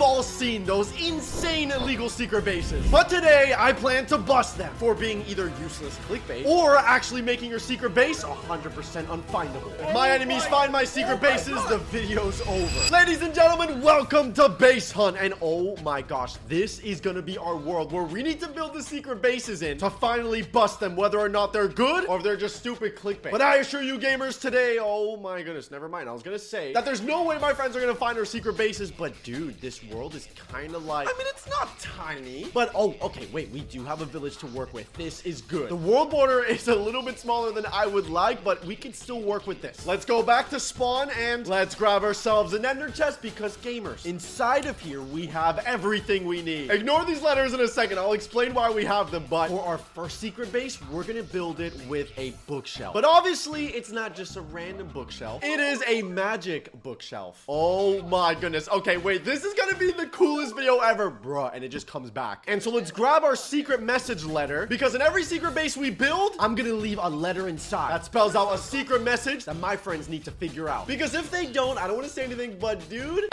we've 0.00 0.08
all 0.08 0.22
seen 0.22 0.64
those 0.64 0.90
insane 0.98 1.70
illegal 1.72 2.08
secret 2.08 2.42
bases. 2.42 2.90
But 2.90 3.10
today, 3.10 3.54
I 3.56 3.74
plan 3.74 4.06
to 4.06 4.16
bust 4.16 4.56
them 4.56 4.72
for 4.76 4.94
being 4.94 5.22
either 5.28 5.52
useless 5.60 5.98
clickbait 6.08 6.46
or 6.46 6.78
actually 6.78 7.20
making 7.20 7.50
your 7.50 7.58
secret 7.58 7.94
base 7.94 8.24
100% 8.24 9.04
unfindable. 9.04 9.78
If 9.78 9.92
my 9.92 10.10
enemies 10.10 10.46
find 10.46 10.72
my 10.72 10.84
secret 10.84 11.20
bases, 11.20 11.62
the 11.66 11.76
video's 11.90 12.40
over. 12.46 12.90
Ladies 12.90 13.20
and 13.20 13.34
gentlemen, 13.34 13.82
welcome 13.82 14.32
to 14.34 14.48
Base 14.48 14.90
Hunt. 14.90 15.18
And 15.20 15.34
oh 15.42 15.76
my 15.82 16.00
gosh, 16.00 16.36
this 16.48 16.78
is 16.78 16.98
gonna 16.98 17.20
be 17.20 17.36
our 17.36 17.56
world 17.56 17.92
where 17.92 18.04
we 18.04 18.22
need 18.22 18.40
to 18.40 18.48
build 18.48 18.72
the 18.72 18.82
secret 18.82 19.20
bases 19.20 19.60
in 19.60 19.76
to 19.78 19.90
finally 19.90 20.40
bust 20.40 20.80
them, 20.80 20.96
whether 20.96 21.18
or 21.18 21.28
not 21.28 21.52
they're 21.52 21.68
good 21.68 22.06
or 22.06 22.16
if 22.16 22.22
they're 22.22 22.38
just 22.38 22.56
stupid 22.56 22.96
clickbait. 22.96 23.32
But 23.32 23.42
I 23.42 23.56
assure 23.56 23.82
you 23.82 23.98
gamers 23.98 24.40
today, 24.40 24.78
oh 24.80 25.18
my 25.18 25.42
goodness, 25.42 25.70
never 25.70 25.90
mind. 25.90 26.08
I 26.08 26.12
was 26.12 26.22
gonna 26.22 26.38
say 26.38 26.72
that 26.72 26.86
there's 26.86 27.02
no 27.02 27.24
way 27.24 27.38
my 27.38 27.52
friends 27.52 27.76
are 27.76 27.80
gonna 27.80 27.94
find 27.94 28.16
our 28.16 28.24
secret 28.24 28.56
bases, 28.56 28.90
but 28.90 29.12
dude, 29.22 29.60
this 29.60 29.78
world 29.94 30.14
is 30.14 30.28
kind 30.48 30.74
of 30.74 30.84
like, 30.84 31.08
I 31.08 31.12
mean, 31.18 31.26
it's 31.28 31.48
not 31.48 31.78
tiny, 31.78 32.46
but 32.52 32.70
oh, 32.74 32.94
okay, 33.02 33.26
wait, 33.32 33.50
we 33.50 33.60
do 33.60 33.84
have 33.84 34.00
a 34.00 34.04
village 34.04 34.36
to 34.38 34.46
work 34.48 34.72
with. 34.72 34.90
This 34.94 35.24
is 35.24 35.40
good. 35.42 35.68
The 35.68 35.76
world 35.76 36.10
border 36.10 36.42
is 36.48 36.68
a 36.68 36.74
little 36.74 37.02
bit 37.02 37.18
smaller 37.18 37.52
than 37.52 37.66
I 37.72 37.86
would 37.86 38.08
like, 38.08 38.42
but 38.44 38.64
we 38.64 38.76
can 38.76 38.92
still 38.92 39.20
work 39.20 39.46
with 39.46 39.62
this. 39.62 39.86
Let's 39.86 40.04
go 40.04 40.22
back 40.22 40.50
to 40.50 40.60
spawn 40.60 41.10
and 41.18 41.46
let's 41.46 41.74
grab 41.74 42.02
ourselves 42.02 42.54
an 42.54 42.64
ender 42.64 42.90
chest 42.90 43.22
because 43.22 43.56
gamers, 43.58 44.06
inside 44.06 44.66
of 44.66 44.78
here, 44.80 45.02
we 45.02 45.26
have 45.26 45.58
everything 45.60 46.24
we 46.24 46.42
need. 46.42 46.70
Ignore 46.70 47.04
these 47.04 47.22
letters 47.22 47.52
in 47.52 47.60
a 47.60 47.68
second. 47.68 47.98
I'll 47.98 48.12
explain 48.12 48.54
why 48.54 48.70
we 48.70 48.84
have 48.84 49.10
them, 49.10 49.24
but 49.28 49.48
for 49.48 49.62
our 49.62 49.78
first 49.78 50.20
secret 50.20 50.52
base, 50.52 50.78
we're 50.90 51.04
gonna 51.04 51.22
build 51.22 51.60
it 51.60 51.74
with 51.88 52.10
a 52.18 52.32
bookshelf. 52.46 52.94
But 52.94 53.04
obviously, 53.04 53.66
it's 53.66 53.90
not 53.90 54.14
just 54.14 54.36
a 54.36 54.40
random 54.40 54.88
bookshelf. 54.88 55.42
It 55.44 55.60
is 55.60 55.82
a 55.86 56.02
magic 56.02 56.70
bookshelf. 56.82 57.44
Oh 57.48 58.02
my 58.04 58.34
goodness. 58.34 58.68
Okay, 58.68 58.96
wait, 58.96 59.24
this 59.24 59.44
is 59.44 59.54
gonna 59.70 59.78
be 59.78 59.92
the 59.92 60.06
coolest 60.06 60.54
video 60.56 60.78
ever, 60.78 61.10
bruh, 61.10 61.50
and 61.54 61.62
it 61.62 61.68
just 61.68 61.86
comes 61.86 62.10
back. 62.10 62.44
And 62.48 62.62
so 62.62 62.70
let's 62.70 62.90
grab 62.90 63.22
our 63.22 63.36
secret 63.36 63.82
message 63.82 64.24
letter 64.24 64.66
because 64.66 64.94
in 64.94 65.02
every 65.02 65.22
secret 65.22 65.54
base 65.54 65.76
we 65.76 65.90
build, 65.90 66.34
I'm 66.38 66.54
gonna 66.54 66.72
leave 66.72 66.98
a 67.00 67.08
letter 67.08 67.48
inside 67.48 67.90
that 67.90 68.04
spells 68.04 68.34
out 68.34 68.52
a 68.52 68.58
secret 68.58 69.02
message 69.02 69.44
that 69.44 69.56
my 69.56 69.76
friends 69.76 70.08
need 70.08 70.24
to 70.24 70.30
figure 70.30 70.68
out. 70.68 70.86
Because 70.86 71.14
if 71.14 71.30
they 71.30 71.46
don't, 71.46 71.78
I 71.78 71.86
don't 71.86 71.96
want 71.96 72.08
to 72.08 72.12
say 72.12 72.24
anything, 72.24 72.58
but 72.58 72.86
dude, 72.88 73.24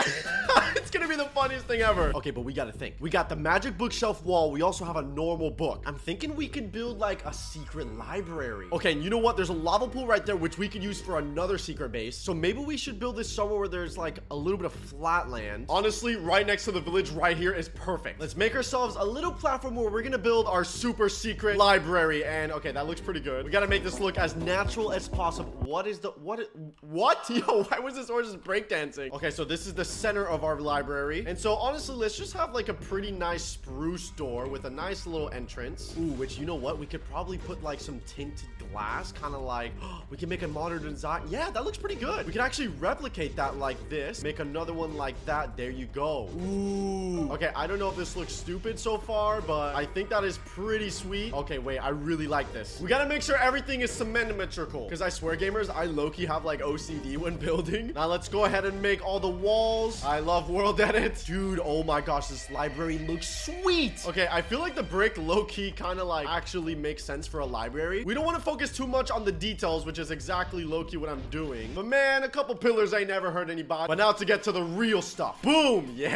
it's 0.76 0.90
gonna 0.90 1.08
be 1.08 1.16
the 1.16 1.24
funniest 1.24 1.66
thing 1.66 1.80
ever. 1.80 2.12
Okay, 2.14 2.30
but 2.30 2.42
we 2.42 2.52
gotta 2.52 2.72
think. 2.72 2.96
We 3.00 3.10
got 3.10 3.28
the 3.28 3.36
magic 3.36 3.76
bookshelf 3.76 4.24
wall. 4.24 4.52
We 4.52 4.62
also 4.62 4.84
have 4.84 4.96
a 4.96 5.02
normal 5.02 5.50
book. 5.50 5.82
I'm 5.86 5.96
thinking 5.96 6.36
we 6.36 6.46
could 6.46 6.70
build 6.70 6.98
like 6.98 7.24
a 7.24 7.32
secret 7.32 7.92
library. 7.96 8.68
Okay, 8.72 8.92
and 8.92 9.02
you 9.02 9.10
know 9.10 9.18
what? 9.18 9.36
There's 9.36 9.48
a 9.48 9.54
lava 9.54 9.88
pool 9.88 10.06
right 10.06 10.24
there, 10.24 10.36
which 10.36 10.58
we 10.58 10.68
could 10.68 10.84
use 10.84 11.00
for 11.00 11.18
another 11.18 11.58
secret 11.58 11.90
base. 11.90 12.16
So 12.16 12.32
maybe 12.32 12.60
we 12.60 12.76
should 12.76 13.00
build 13.00 13.16
this 13.16 13.30
somewhere 13.30 13.58
where 13.58 13.68
there's 13.68 13.98
like 13.98 14.20
a 14.30 14.36
little 14.36 14.58
bit 14.58 14.66
of 14.66 14.72
flat 14.72 15.28
land. 15.28 15.66
Honestly, 15.68 16.16
right 16.28 16.46
next 16.46 16.66
to 16.66 16.72
the 16.72 16.80
village 16.80 17.08
right 17.12 17.38
here 17.38 17.52
is 17.52 17.70
perfect. 17.70 18.20
Let's 18.20 18.36
make 18.36 18.54
ourselves 18.54 18.96
a 18.96 19.04
little 19.04 19.32
platform 19.32 19.74
where 19.74 19.88
we're 19.88 20.02
gonna 20.02 20.18
build 20.18 20.46
our 20.46 20.62
super 20.62 21.08
secret 21.08 21.56
library. 21.56 22.22
And 22.22 22.52
okay, 22.52 22.70
that 22.70 22.86
looks 22.86 23.00
pretty 23.00 23.20
good. 23.20 23.46
We 23.46 23.50
gotta 23.50 23.66
make 23.66 23.82
this 23.82 23.98
look 23.98 24.18
as 24.18 24.36
natural 24.36 24.92
as 24.92 25.08
possible. 25.08 25.52
What 25.64 25.86
is 25.86 26.00
the, 26.00 26.10
what, 26.10 26.50
what? 26.82 27.28
Yo, 27.30 27.62
why 27.64 27.78
was 27.78 27.94
this 27.94 28.08
horse 28.08 28.26
just 28.26 28.44
breakdancing? 28.44 29.10
Okay, 29.12 29.30
so 29.30 29.42
this 29.42 29.66
is 29.66 29.72
the 29.72 29.84
center 29.86 30.26
of 30.26 30.44
our 30.44 30.60
library. 30.60 31.24
And 31.26 31.38
so 31.38 31.54
honestly, 31.54 31.96
let's 31.96 32.18
just 32.18 32.34
have 32.34 32.52
like 32.52 32.68
a 32.68 32.74
pretty 32.74 33.10
nice 33.10 33.42
spruce 33.42 34.10
door 34.10 34.48
with 34.48 34.66
a 34.66 34.70
nice 34.70 35.06
little 35.06 35.30
entrance. 35.30 35.94
Ooh, 35.98 36.12
which 36.12 36.38
you 36.38 36.44
know 36.44 36.56
what? 36.56 36.78
We 36.78 36.84
could 36.84 37.04
probably 37.06 37.38
put 37.38 37.62
like 37.62 37.80
some 37.80 38.02
tinted 38.06 38.50
glass, 38.70 39.12
kind 39.12 39.34
of 39.34 39.40
like, 39.40 39.72
we 40.10 40.18
can 40.18 40.28
make 40.28 40.42
a 40.42 40.48
modern 40.48 40.82
design. 40.82 41.22
Yeah, 41.30 41.48
that 41.50 41.64
looks 41.64 41.78
pretty 41.78 41.96
good. 41.96 42.26
We 42.26 42.32
can 42.32 42.42
actually 42.42 42.68
replicate 42.68 43.34
that 43.36 43.56
like 43.56 43.88
this. 43.88 44.22
Make 44.22 44.40
another 44.40 44.74
one 44.74 44.94
like 44.94 45.14
that. 45.24 45.56
There 45.56 45.70
you 45.70 45.86
go. 45.86 46.17
Ooh. 46.26 47.30
Okay, 47.32 47.50
I 47.54 47.66
don't 47.66 47.78
know 47.78 47.88
if 47.88 47.96
this 47.96 48.16
looks 48.16 48.32
stupid 48.32 48.78
so 48.78 48.98
far, 48.98 49.40
but 49.40 49.74
I 49.74 49.84
think 49.84 50.08
that 50.08 50.24
is 50.24 50.38
pretty 50.38 50.90
sweet. 50.90 51.32
Okay, 51.34 51.58
wait, 51.58 51.78
I 51.78 51.90
really 51.90 52.26
like 52.26 52.52
this. 52.52 52.80
We 52.80 52.88
gotta 52.88 53.08
make 53.08 53.22
sure 53.22 53.36
everything 53.36 53.82
is 53.82 53.90
symmetrical. 53.90 54.84
Because 54.84 55.02
I 55.02 55.08
swear, 55.08 55.36
gamers, 55.36 55.68
I 55.68 55.84
low-key 55.84 56.26
have 56.26 56.44
like 56.44 56.60
OCD 56.60 57.16
when 57.16 57.36
building. 57.48 57.92
Now 57.94 58.06
let's 58.06 58.28
go 58.28 58.44
ahead 58.46 58.64
and 58.64 58.80
make 58.80 59.04
all 59.04 59.20
the 59.20 59.28
walls. 59.28 60.02
I 60.04 60.20
love 60.20 60.50
world 60.50 60.80
edit. 60.88 61.22
Dude, 61.26 61.60
oh 61.62 61.82
my 61.84 62.00
gosh, 62.00 62.28
this 62.28 62.50
library 62.50 62.98
looks 62.98 63.44
sweet. 63.44 64.04
Okay, 64.06 64.28
I 64.30 64.42
feel 64.42 64.58
like 64.60 64.74
the 64.74 64.82
brick 64.82 65.18
low-key 65.18 65.72
kind 65.72 66.00
of 66.00 66.06
like 66.06 66.26
actually 66.28 66.74
makes 66.74 67.04
sense 67.04 67.26
for 67.26 67.40
a 67.40 67.46
library. 67.46 68.04
We 68.04 68.14
don't 68.14 68.24
want 68.24 68.36
to 68.36 68.42
focus 68.42 68.72
too 68.72 68.86
much 68.86 69.10
on 69.10 69.24
the 69.24 69.32
details, 69.32 69.84
which 69.84 69.98
is 69.98 70.10
exactly 70.10 70.64
low-key 70.64 70.96
what 70.96 71.10
I'm 71.10 71.22
doing. 71.30 71.70
But 71.74 71.86
man, 71.86 72.22
a 72.22 72.28
couple 72.28 72.54
pillars 72.54 72.94
ain't 72.94 73.08
never 73.08 73.30
hurt 73.30 73.50
anybody. 73.50 73.88
But 73.88 73.98
now 73.98 74.12
to 74.12 74.24
get 74.24 74.42
to 74.44 74.52
the 74.52 74.62
real 74.62 75.02
stuff. 75.02 75.42
Boom, 75.42 75.92
yeah. 75.94 76.07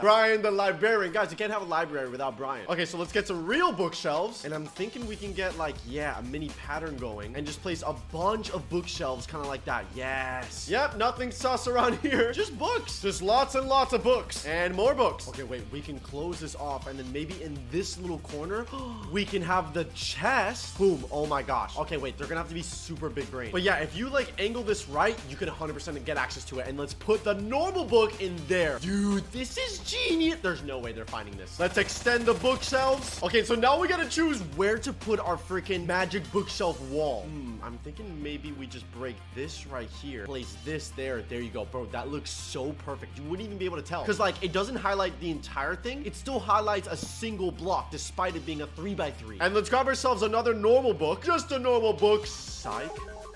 Brian 0.00 0.42
the 0.42 0.50
librarian. 0.50 1.12
Guys, 1.12 1.30
you 1.30 1.36
can't 1.36 1.52
have 1.52 1.62
a 1.62 1.66
library 1.66 2.08
without 2.08 2.36
Brian. 2.36 2.66
Okay, 2.68 2.84
so 2.84 2.98
let's 2.98 3.12
get 3.12 3.26
some 3.26 3.46
real 3.46 3.72
bookshelves. 3.72 4.44
And 4.44 4.52
I'm 4.52 4.66
thinking 4.66 5.06
we 5.06 5.16
can 5.16 5.32
get 5.32 5.56
like, 5.56 5.74
yeah, 5.86 6.18
a 6.18 6.22
mini 6.22 6.48
pattern 6.50 6.96
going 6.96 7.34
and 7.36 7.46
just 7.46 7.62
place 7.62 7.82
a 7.86 7.94
bunch 8.12 8.50
of 8.50 8.68
bookshelves 8.68 9.26
kind 9.26 9.42
of 9.42 9.48
like 9.48 9.64
that. 9.64 9.84
Yes. 9.94 10.68
Yep, 10.68 10.96
nothing 10.96 11.30
sus 11.30 11.66
around 11.66 11.98
here. 12.02 12.32
Just 12.32 12.58
books. 12.58 13.00
Just 13.00 13.22
lots 13.22 13.54
and 13.54 13.68
lots 13.68 13.92
of 13.92 14.02
books 14.02 14.44
and 14.46 14.74
more 14.74 14.94
books. 14.94 15.28
Okay, 15.28 15.44
wait, 15.44 15.62
we 15.72 15.80
can 15.80 15.98
close 16.00 16.40
this 16.40 16.54
off 16.56 16.86
and 16.86 16.98
then 16.98 17.10
maybe 17.12 17.40
in 17.42 17.58
this 17.70 17.98
little 17.98 18.18
corner, 18.18 18.66
we 19.12 19.24
can 19.24 19.42
have 19.42 19.72
the 19.72 19.84
chest. 19.94 20.76
Boom. 20.78 21.04
Oh 21.10 21.26
my 21.26 21.42
gosh. 21.42 21.78
Okay, 21.78 21.96
wait, 21.96 22.18
they're 22.18 22.26
gonna 22.26 22.40
have 22.40 22.48
to 22.48 22.54
be 22.54 22.62
super 22.62 23.08
big 23.08 23.30
brain. 23.30 23.50
But 23.52 23.62
yeah, 23.62 23.76
if 23.76 23.96
you 23.96 24.08
like 24.08 24.32
angle 24.38 24.62
this 24.62 24.88
right, 24.88 25.18
you 25.28 25.36
can 25.36 25.48
100% 25.48 26.04
get 26.04 26.16
access 26.16 26.44
to 26.44 26.58
it. 26.58 26.68
And 26.68 26.78
let's 26.78 26.94
put 26.94 27.24
the 27.24 27.34
normal 27.34 27.84
book 27.84 28.20
in 28.20 28.36
there. 28.48 28.78
Dude, 28.78 29.21
this 29.30 29.58
is 29.58 29.78
genius. 29.80 30.38
There's 30.42 30.62
no 30.62 30.78
way 30.78 30.92
they're 30.92 31.04
finding 31.04 31.36
this. 31.36 31.58
Let's 31.58 31.78
extend 31.78 32.26
the 32.26 32.34
bookshelves. 32.34 33.22
Okay, 33.22 33.44
so 33.44 33.54
now 33.54 33.78
we 33.78 33.88
gotta 33.88 34.08
choose 34.08 34.40
where 34.56 34.78
to 34.78 34.92
put 34.92 35.20
our 35.20 35.36
freaking 35.36 35.86
magic 35.86 36.30
bookshelf 36.32 36.80
wall. 36.88 37.22
Hmm, 37.22 37.54
I'm 37.62 37.78
thinking 37.78 38.22
maybe 38.22 38.52
we 38.52 38.66
just 38.66 38.90
break 38.92 39.16
this 39.34 39.66
right 39.66 39.88
here. 40.02 40.24
Place 40.24 40.56
this 40.64 40.88
there. 40.90 41.22
There 41.22 41.40
you 41.40 41.50
go. 41.50 41.64
Bro, 41.64 41.86
that 41.86 42.08
looks 42.08 42.30
so 42.30 42.72
perfect. 42.84 43.16
You 43.18 43.24
wouldn't 43.24 43.46
even 43.46 43.58
be 43.58 43.64
able 43.64 43.76
to 43.76 43.82
tell. 43.82 44.02
Because 44.02 44.18
like, 44.18 44.42
it 44.42 44.52
doesn't 44.52 44.76
highlight 44.76 45.18
the 45.20 45.30
entire 45.30 45.76
thing. 45.76 46.04
It 46.04 46.16
still 46.16 46.40
highlights 46.40 46.88
a 46.88 46.96
single 46.96 47.52
block 47.52 47.90
despite 47.90 48.36
it 48.36 48.44
being 48.44 48.62
a 48.62 48.66
3 48.66 48.94
by 48.94 49.10
3 49.12 49.38
And 49.40 49.54
let's 49.54 49.68
grab 49.68 49.86
ourselves 49.86 50.22
another 50.22 50.54
normal 50.54 50.94
book. 50.94 51.24
Just 51.24 51.52
a 51.52 51.58
normal 51.58 51.92
book. 51.92 52.26
Psych. 52.26 52.90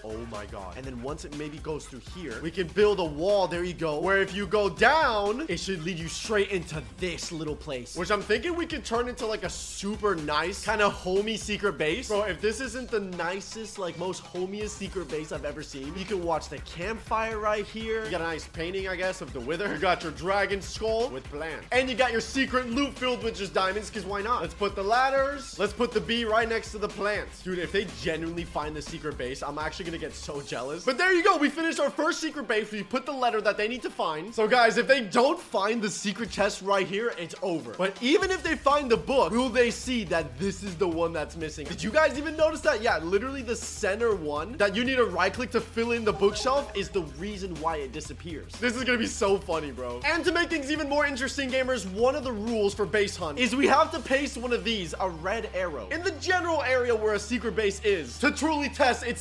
Oh 0.08 0.26
my 0.30 0.46
god. 0.46 0.76
And 0.76 0.86
then 0.86 1.02
once 1.02 1.24
it 1.24 1.36
maybe 1.36 1.58
goes 1.58 1.84
through 1.86 2.02
here, 2.14 2.40
we 2.40 2.50
can 2.52 2.68
build 2.68 3.00
a 3.00 3.04
wall. 3.04 3.48
There 3.48 3.64
you 3.64 3.74
go. 3.74 3.98
Where 3.98 4.18
if 4.22 4.34
you 4.34 4.46
go 4.46 4.68
down, 4.68 5.46
it 5.48 5.58
should 5.58 5.82
lead 5.82 5.98
you 5.98 6.06
straight 6.06 6.50
into 6.50 6.80
this 6.98 7.32
little 7.32 7.56
place. 7.56 7.96
Which 7.96 8.12
I'm 8.12 8.22
thinking 8.22 8.54
we 8.54 8.66
could 8.66 8.84
turn 8.84 9.08
into 9.08 9.26
like 9.26 9.42
a 9.42 9.50
super 9.50 10.14
nice, 10.14 10.64
kind 10.64 10.80
of 10.80 10.92
homey 10.92 11.36
secret 11.36 11.76
base. 11.76 12.06
Bro, 12.06 12.22
if 12.22 12.40
this 12.40 12.60
isn't 12.60 12.88
the 12.88 13.00
nicest, 13.00 13.80
like 13.80 13.98
most 13.98 14.20
homiest 14.20 14.76
secret 14.76 15.08
base 15.08 15.32
I've 15.32 15.44
ever 15.44 15.62
seen, 15.62 15.92
you 15.98 16.04
can 16.04 16.22
watch 16.22 16.48
the 16.48 16.58
campfire 16.58 17.40
right 17.40 17.66
here. 17.66 18.04
You 18.04 18.10
got 18.12 18.20
a 18.20 18.24
nice 18.24 18.46
painting, 18.46 18.86
I 18.86 18.94
guess, 18.94 19.20
of 19.22 19.32
the 19.32 19.40
wither. 19.40 19.72
You 19.72 19.80
got 19.80 20.04
your 20.04 20.12
dragon 20.12 20.62
skull 20.62 21.08
with 21.08 21.24
plants. 21.24 21.66
And 21.72 21.90
you 21.90 21.96
got 21.96 22.12
your 22.12 22.20
secret 22.20 22.70
loot 22.70 22.96
filled 22.96 23.24
with 23.24 23.36
just 23.36 23.54
diamonds, 23.54 23.90
because 23.90 24.04
why 24.04 24.22
not? 24.22 24.42
Let's 24.42 24.54
put 24.54 24.76
the 24.76 24.84
ladders. 24.84 25.58
Let's 25.58 25.72
put 25.72 25.90
the 25.90 26.00
bee 26.00 26.24
right 26.24 26.48
next 26.48 26.70
to 26.72 26.78
the 26.78 26.88
plants. 26.88 27.42
Dude, 27.42 27.58
if 27.58 27.72
they 27.72 27.86
genuinely 28.00 28.44
find 28.44 28.76
the 28.76 28.82
secret 28.82 29.18
base, 29.18 29.42
I'm 29.42 29.58
actually 29.58 29.95
gonna 29.98 30.10
get 30.10 30.16
so 30.16 30.40
jealous. 30.42 30.84
But 30.84 30.98
there 30.98 31.12
you 31.12 31.22
go. 31.22 31.36
We 31.36 31.48
finished 31.48 31.80
our 31.80 31.90
first 31.90 32.20
secret 32.20 32.46
base. 32.48 32.70
We 32.70 32.82
put 32.82 33.06
the 33.06 33.12
letter 33.12 33.40
that 33.40 33.56
they 33.56 33.68
need 33.68 33.82
to 33.82 33.90
find. 33.90 34.34
So 34.34 34.46
guys, 34.46 34.76
if 34.78 34.86
they 34.86 35.00
don't 35.00 35.40
find 35.40 35.80
the 35.80 35.90
secret 35.90 36.30
chest 36.30 36.62
right 36.62 36.86
here, 36.86 37.12
it's 37.18 37.34
over. 37.42 37.72
But 37.72 38.00
even 38.02 38.30
if 38.30 38.42
they 38.42 38.56
find 38.56 38.90
the 38.90 38.96
book, 38.96 39.32
will 39.32 39.48
they 39.48 39.70
see 39.70 40.04
that 40.04 40.38
this 40.38 40.62
is 40.62 40.74
the 40.76 40.88
one 40.88 41.12
that's 41.12 41.36
missing? 41.36 41.66
Did 41.66 41.82
you 41.82 41.90
guys 41.90 42.18
even 42.18 42.36
notice 42.36 42.60
that? 42.62 42.82
Yeah, 42.82 42.98
literally 42.98 43.42
the 43.42 43.56
center 43.56 44.14
one 44.14 44.56
that 44.56 44.74
you 44.74 44.84
need 44.84 44.96
to 44.96 45.04
right 45.04 45.32
click 45.32 45.50
to 45.52 45.60
fill 45.60 45.92
in 45.92 46.04
the 46.04 46.12
bookshelf 46.12 46.76
is 46.76 46.88
the 46.88 47.02
reason 47.18 47.54
why 47.56 47.76
it 47.76 47.92
disappears. 47.92 48.52
This 48.54 48.76
is 48.76 48.84
gonna 48.84 48.98
be 48.98 49.06
so 49.06 49.38
funny, 49.38 49.70
bro. 49.70 50.00
And 50.04 50.24
to 50.24 50.32
make 50.32 50.50
things 50.50 50.70
even 50.70 50.88
more 50.88 51.06
interesting, 51.06 51.50
gamers, 51.50 51.90
one 51.92 52.14
of 52.14 52.24
the 52.24 52.32
rules 52.32 52.74
for 52.74 52.86
base 52.86 53.16
hunt 53.16 53.38
is 53.38 53.54
we 53.54 53.66
have 53.66 53.90
to 53.92 54.00
paste 54.00 54.36
one 54.36 54.52
of 54.52 54.64
these, 54.64 54.94
a 55.00 55.08
red 55.08 55.48
arrow, 55.54 55.88
in 55.88 56.02
the 56.02 56.12
general 56.12 56.62
area 56.62 56.94
where 56.94 57.14
a 57.14 57.18
secret 57.18 57.56
base 57.56 57.80
is 57.84 58.18
to 58.18 58.30
truly 58.30 58.68
test 58.68 59.04
its 59.04 59.20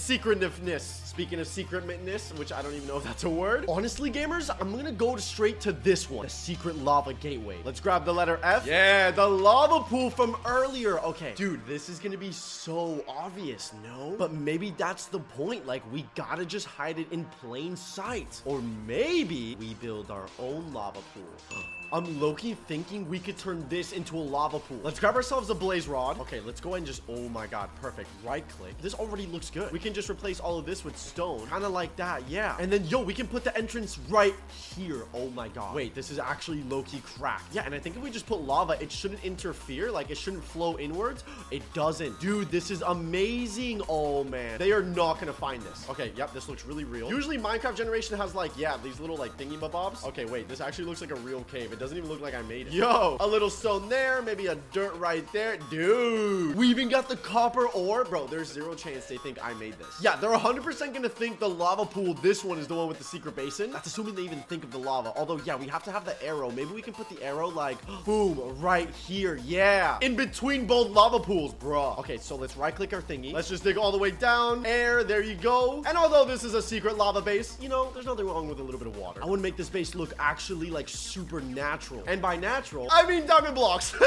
secretiveness. 0.65 1.01
Speaking 1.05 1.39
of 1.39 1.47
secretness, 1.47 2.33
which 2.33 2.51
I 2.51 2.61
don't 2.61 2.73
even 2.73 2.87
know 2.87 2.97
if 2.97 3.03
that's 3.03 3.23
a 3.23 3.29
word. 3.29 3.65
Honestly, 3.69 4.11
gamers, 4.11 4.53
I'm 4.59 4.75
gonna 4.75 4.91
go 4.91 5.15
straight 5.15 5.61
to 5.61 5.71
this 5.71 6.09
one, 6.09 6.25
the 6.25 6.29
secret 6.29 6.77
lava 6.77 7.13
gateway. 7.13 7.57
Let's 7.63 7.79
grab 7.79 8.03
the 8.03 8.13
letter 8.13 8.37
F. 8.43 8.67
Yeah, 8.67 9.11
the 9.11 9.25
lava 9.25 9.85
pool 9.85 10.09
from 10.09 10.35
earlier. 10.45 10.99
Okay, 10.99 11.33
dude, 11.35 11.65
this 11.65 11.87
is 11.87 11.99
gonna 11.99 12.17
be 12.17 12.33
so 12.33 13.03
obvious, 13.07 13.71
no? 13.81 14.15
But 14.17 14.33
maybe 14.33 14.71
that's 14.71 15.05
the 15.05 15.19
point. 15.19 15.65
Like, 15.65 15.89
we 15.91 16.05
gotta 16.15 16.45
just 16.45 16.65
hide 16.65 16.99
it 16.99 17.09
in 17.11 17.23
plain 17.41 17.77
sight. 17.77 18.41
Or 18.43 18.61
maybe 18.85 19.55
we 19.57 19.75
build 19.75 20.11
our 20.11 20.27
own 20.37 20.73
lava 20.73 20.99
pool. 21.13 21.63
I'm 21.91 22.19
low-key 22.21 22.55
thinking 22.67 23.07
we 23.09 23.19
could 23.19 23.37
turn 23.37 23.65
this 23.67 23.91
into 23.91 24.15
a 24.15 24.19
lava 24.19 24.59
pool. 24.59 24.79
Let's 24.83 24.99
grab 24.99 25.15
ourselves 25.15 25.49
a 25.49 25.55
blaze 25.55 25.87
rod. 25.87 26.19
Okay, 26.21 26.39
let's 26.41 26.61
go 26.61 26.75
and 26.75 26.85
just, 26.85 27.01
oh 27.09 27.27
my 27.29 27.47
God, 27.47 27.69
perfect. 27.81 28.09
Right 28.23 28.47
click. 28.47 28.79
This 28.81 28.93
already 28.93 29.25
looks 29.27 29.49
good. 29.49 29.71
We 29.71 29.79
can 29.79 29.93
just 29.93 30.09
replace 30.09 30.39
all 30.39 30.57
of 30.57 30.65
this 30.65 30.85
with 30.85 30.97
stone. 30.97 31.47
Kind 31.47 31.63
of 31.63 31.71
like 31.71 31.95
that, 31.95 32.27
yeah. 32.29 32.55
And 32.59 32.71
then, 32.71 32.85
yo, 32.85 33.01
we 33.01 33.13
can 33.13 33.27
put 33.27 33.43
the 33.43 33.55
entrance 33.57 33.97
right 34.09 34.35
here. 34.75 35.03
Oh 35.13 35.29
my 35.31 35.47
God. 35.49 35.75
Wait, 35.75 35.93
this 35.93 36.11
is 36.11 36.19
actually 36.19 36.63
low-key 36.63 37.01
cracked. 37.03 37.53
Yeah, 37.53 37.63
and 37.65 37.75
I 37.75 37.79
think 37.79 37.95
if 37.95 38.01
we 38.01 38.09
just 38.09 38.25
put 38.25 38.41
lava, 38.41 38.81
it 38.81 38.91
shouldn't 38.91 39.23
interfere. 39.23 39.91
Like, 39.91 40.11
it 40.11 40.17
shouldn't 40.17 40.43
flow 40.43 40.77
inwards. 40.77 41.23
It 41.51 41.61
doesn't. 41.73 42.19
Dude, 42.19 42.49
this 42.51 42.71
is 42.71 42.81
amazing. 42.83 43.81
Oh, 43.89 44.23
man. 44.23 44.57
They 44.59 44.71
are 44.71 44.83
not 44.83 45.19
to 45.25 45.33
find 45.33 45.61
this. 45.63 45.89
Okay, 45.89 46.11
yep, 46.15 46.33
this 46.33 46.47
looks 46.49 46.65
really 46.65 46.83
real. 46.83 47.09
Usually, 47.09 47.37
Minecraft 47.37 47.75
Generation 47.75 48.17
has, 48.17 48.35
like, 48.35 48.51
yeah, 48.57 48.77
these 48.83 48.99
little, 48.99 49.17
like, 49.17 49.37
thingy 49.37 49.59
bobs. 49.59 50.03
Okay, 50.05 50.25
wait, 50.25 50.47
this 50.47 50.61
actually 50.61 50.85
looks 50.85 51.01
like 51.01 51.11
a 51.11 51.15
real 51.15 51.43
cave. 51.45 51.71
It 51.75 51.79
doesn't 51.79 51.97
even 51.97 52.09
look 52.09 52.21
like 52.21 52.33
I 52.33 52.41
made 52.43 52.67
it. 52.67 52.73
Yo, 52.73 53.17
a 53.19 53.27
little 53.27 53.49
stone 53.49 53.89
there, 53.89 54.21
maybe 54.21 54.47
a 54.47 54.55
dirt 54.71 54.95
right 54.95 55.29
there. 55.33 55.57
Dude, 55.69 56.55
we 56.55 56.69
even 56.69 56.87
got 56.87 57.09
the 57.09 57.17
copper 57.17 57.67
ore. 57.67 58.05
Bro, 58.05 58.27
there's 58.27 58.53
zero 58.53 58.75
chance 58.75 59.07
they 59.07 59.17
think 59.17 59.37
I 59.43 59.53
made 59.55 59.77
this. 59.77 59.87
Yeah, 60.01 60.15
they're 60.15 60.29
100% 60.29 60.93
gonna 60.93 61.09
think 61.09 61.37
the 61.37 61.49
lava 61.49 61.85
pool, 61.85 62.13
this 62.13 62.45
one 62.45 62.59
is 62.59 62.67
the 62.67 62.75
one 62.75 62.87
with 62.87 62.97
the 62.97 63.03
secret 63.03 63.35
basin. 63.35 63.73
That's 63.73 63.87
assuming 63.87 64.15
they 64.15 64.21
even 64.21 64.39
think 64.43 64.63
of 64.63 64.71
the 64.71 64.77
lava. 64.77 65.11
Although, 65.17 65.41
yeah, 65.43 65.57
we 65.57 65.67
have 65.67 65.83
to 65.83 65.91
have 65.91 66.05
the 66.05 66.15
arrow. 66.23 66.49
Maybe 66.49 66.71
we 66.73 66.81
can 66.81 66.93
put 66.93 67.09
the 67.09 67.21
arrow, 67.21 67.49
like, 67.49 67.77
boom, 68.05 68.39
right 68.61 68.89
here. 68.91 69.37
Yeah, 69.43 69.97
in 69.99 70.15
between 70.15 70.67
both 70.67 70.91
lava 70.91 71.19
pools, 71.19 71.53
bro. 71.55 71.95
Okay, 71.99 72.15
so 72.15 72.37
let's 72.37 72.55
right-click 72.55 72.93
our 72.93 73.01
thingy. 73.01 73.33
Let's 73.33 73.49
just 73.49 73.65
dig 73.65 73.75
all 73.75 73.91
the 73.91 73.97
way 73.97 74.11
down. 74.11 74.65
Air, 74.65 75.03
there 75.03 75.21
you 75.21 75.35
go. 75.35 75.83
And 75.85 75.97
although 75.97 76.23
this 76.23 76.45
is 76.45 76.53
a 76.53 76.61
secret 76.61 76.95
lava 76.97 77.21
base, 77.21 77.57
you 77.59 77.67
know, 77.67 77.91
there's 77.91 78.05
nothing 78.05 78.27
wrong 78.27 78.47
with 78.47 78.61
a 78.61 78.63
little 78.63 78.79
bit 78.79 78.87
of 78.87 78.95
water. 78.95 79.21
I 79.21 79.25
want 79.25 79.39
to 79.39 79.43
make 79.43 79.57
this 79.57 79.69
base 79.69 79.93
look 79.93 80.13
actually, 80.19 80.69
like, 80.69 80.87
super 80.87 81.41
natural. 81.41 81.64
And 82.07 82.21
by 82.21 82.35
natural, 82.35 82.87
I 82.91 83.07
mean 83.07 83.25
diamond 83.25 83.55
blocks. 83.55 83.95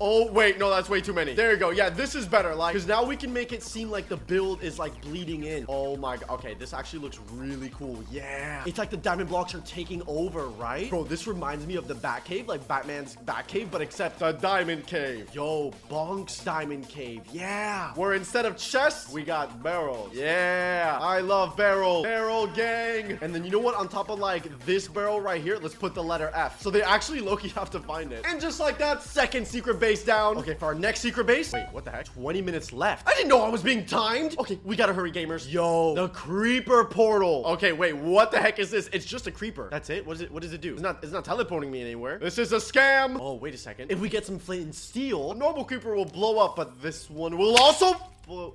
oh, 0.00 0.30
wait, 0.32 0.58
no, 0.58 0.70
that's 0.70 0.88
way 0.88 1.00
too 1.00 1.12
many. 1.12 1.34
There 1.34 1.52
you 1.52 1.58
go. 1.58 1.70
Yeah, 1.70 1.90
this 1.90 2.14
is 2.14 2.26
better. 2.26 2.54
Like, 2.54 2.74
because 2.74 2.86
now 2.86 3.04
we 3.04 3.16
can 3.16 3.32
make 3.32 3.52
it 3.52 3.62
seem 3.62 3.90
like 3.90 4.08
the 4.08 4.16
build 4.16 4.62
is, 4.62 4.78
like, 4.78 4.98
bleeding 5.02 5.44
in. 5.44 5.64
Oh, 5.68 5.96
my 5.96 6.16
God. 6.16 6.30
Okay, 6.30 6.54
this 6.54 6.72
actually 6.72 7.00
looks 7.00 7.18
really 7.32 7.70
cool. 7.70 8.02
Yeah. 8.10 8.62
It's 8.66 8.78
like 8.78 8.90
the 8.90 8.96
diamond 8.96 9.28
blocks 9.28 9.54
are 9.54 9.60
taking 9.60 10.02
over, 10.06 10.46
right? 10.48 10.88
Bro, 10.90 11.04
this 11.04 11.26
reminds 11.26 11.66
me 11.66 11.76
of 11.76 11.88
the 11.88 11.94
Batcave, 11.94 12.46
like 12.46 12.66
Batman's 12.68 13.16
Batcave, 13.26 13.70
but 13.70 13.80
except 13.80 14.18
the 14.18 14.32
Diamond 14.32 14.86
Cave. 14.86 15.28
Yo, 15.34 15.72
Bonk's 15.90 16.42
Diamond 16.44 16.88
Cave. 16.88 17.22
Yeah. 17.32 17.92
Where 17.94 18.14
instead 18.14 18.46
of 18.46 18.56
chests, 18.56 19.10
we 19.10 19.22
got 19.22 19.62
barrels. 19.62 20.14
Yeah. 20.14 20.98
I 21.00 21.20
love 21.20 21.56
barrel. 21.56 22.02
Barrel 22.02 22.46
gang. 22.48 23.18
And 23.20 23.34
then 23.34 23.44
you 23.44 23.50
know 23.50 23.58
what? 23.58 23.74
On 23.74 23.88
top 23.88 24.08
of, 24.10 24.18
like, 24.18 24.44
this 24.64 24.88
barrel 24.88 25.20
right 25.20 25.42
here, 25.42 25.58
let's 25.60 25.74
put 25.74 25.94
the 25.94 26.02
letter 26.02 26.30
F. 26.34 26.60
So 26.60 26.70
they 26.70 26.82
actually, 26.82 26.99
low-key, 27.08 27.48
have 27.48 27.70
to 27.70 27.80
find 27.80 28.12
it. 28.12 28.24
And 28.26 28.40
just 28.40 28.60
like 28.60 28.78
that, 28.78 29.02
second 29.02 29.46
secret 29.46 29.80
base 29.80 30.04
down. 30.04 30.36
Okay, 30.38 30.54
for 30.54 30.66
our 30.66 30.74
next 30.74 31.00
secret 31.00 31.26
base. 31.26 31.52
Wait, 31.52 31.66
what 31.72 31.84
the 31.84 31.90
heck? 31.90 32.04
20 32.04 32.42
minutes 32.42 32.72
left. 32.72 33.08
I 33.08 33.14
didn't 33.14 33.28
know 33.28 33.42
I 33.42 33.48
was 33.48 33.62
being 33.62 33.86
timed. 33.86 34.38
Okay, 34.38 34.58
we 34.64 34.76
gotta 34.76 34.92
hurry, 34.92 35.10
gamers. 35.10 35.50
Yo, 35.50 35.94
the 35.94 36.08
creeper 36.08 36.84
portal. 36.84 37.44
Okay, 37.46 37.72
wait, 37.72 37.96
what 37.96 38.30
the 38.30 38.38
heck 38.38 38.58
is 38.58 38.70
this? 38.70 38.88
It's 38.92 39.06
just 39.06 39.26
a 39.26 39.30
creeper. 39.30 39.68
That's 39.70 39.90
it? 39.90 40.06
What 40.06 40.16
is 40.16 40.22
it? 40.22 40.30
What 40.30 40.42
does 40.42 40.52
it 40.52 40.60
do? 40.60 40.74
It's 40.74 40.82
not, 40.82 41.02
it's 41.02 41.12
not 41.12 41.24
teleporting 41.24 41.70
me 41.70 41.80
anywhere. 41.80 42.18
This 42.18 42.38
is 42.38 42.52
a 42.52 42.56
scam. 42.56 43.18
Oh, 43.20 43.34
wait 43.34 43.54
a 43.54 43.58
second. 43.58 43.90
If 43.90 43.98
we 43.98 44.08
get 44.08 44.26
some 44.26 44.38
flint 44.38 44.62
and 44.62 44.74
steel, 44.74 45.32
a 45.32 45.34
normal 45.34 45.64
creeper 45.64 45.94
will 45.94 46.04
blow 46.04 46.38
up, 46.38 46.56
but 46.56 46.80
this 46.82 47.08
one 47.08 47.38
will 47.38 47.56
also 47.56 47.94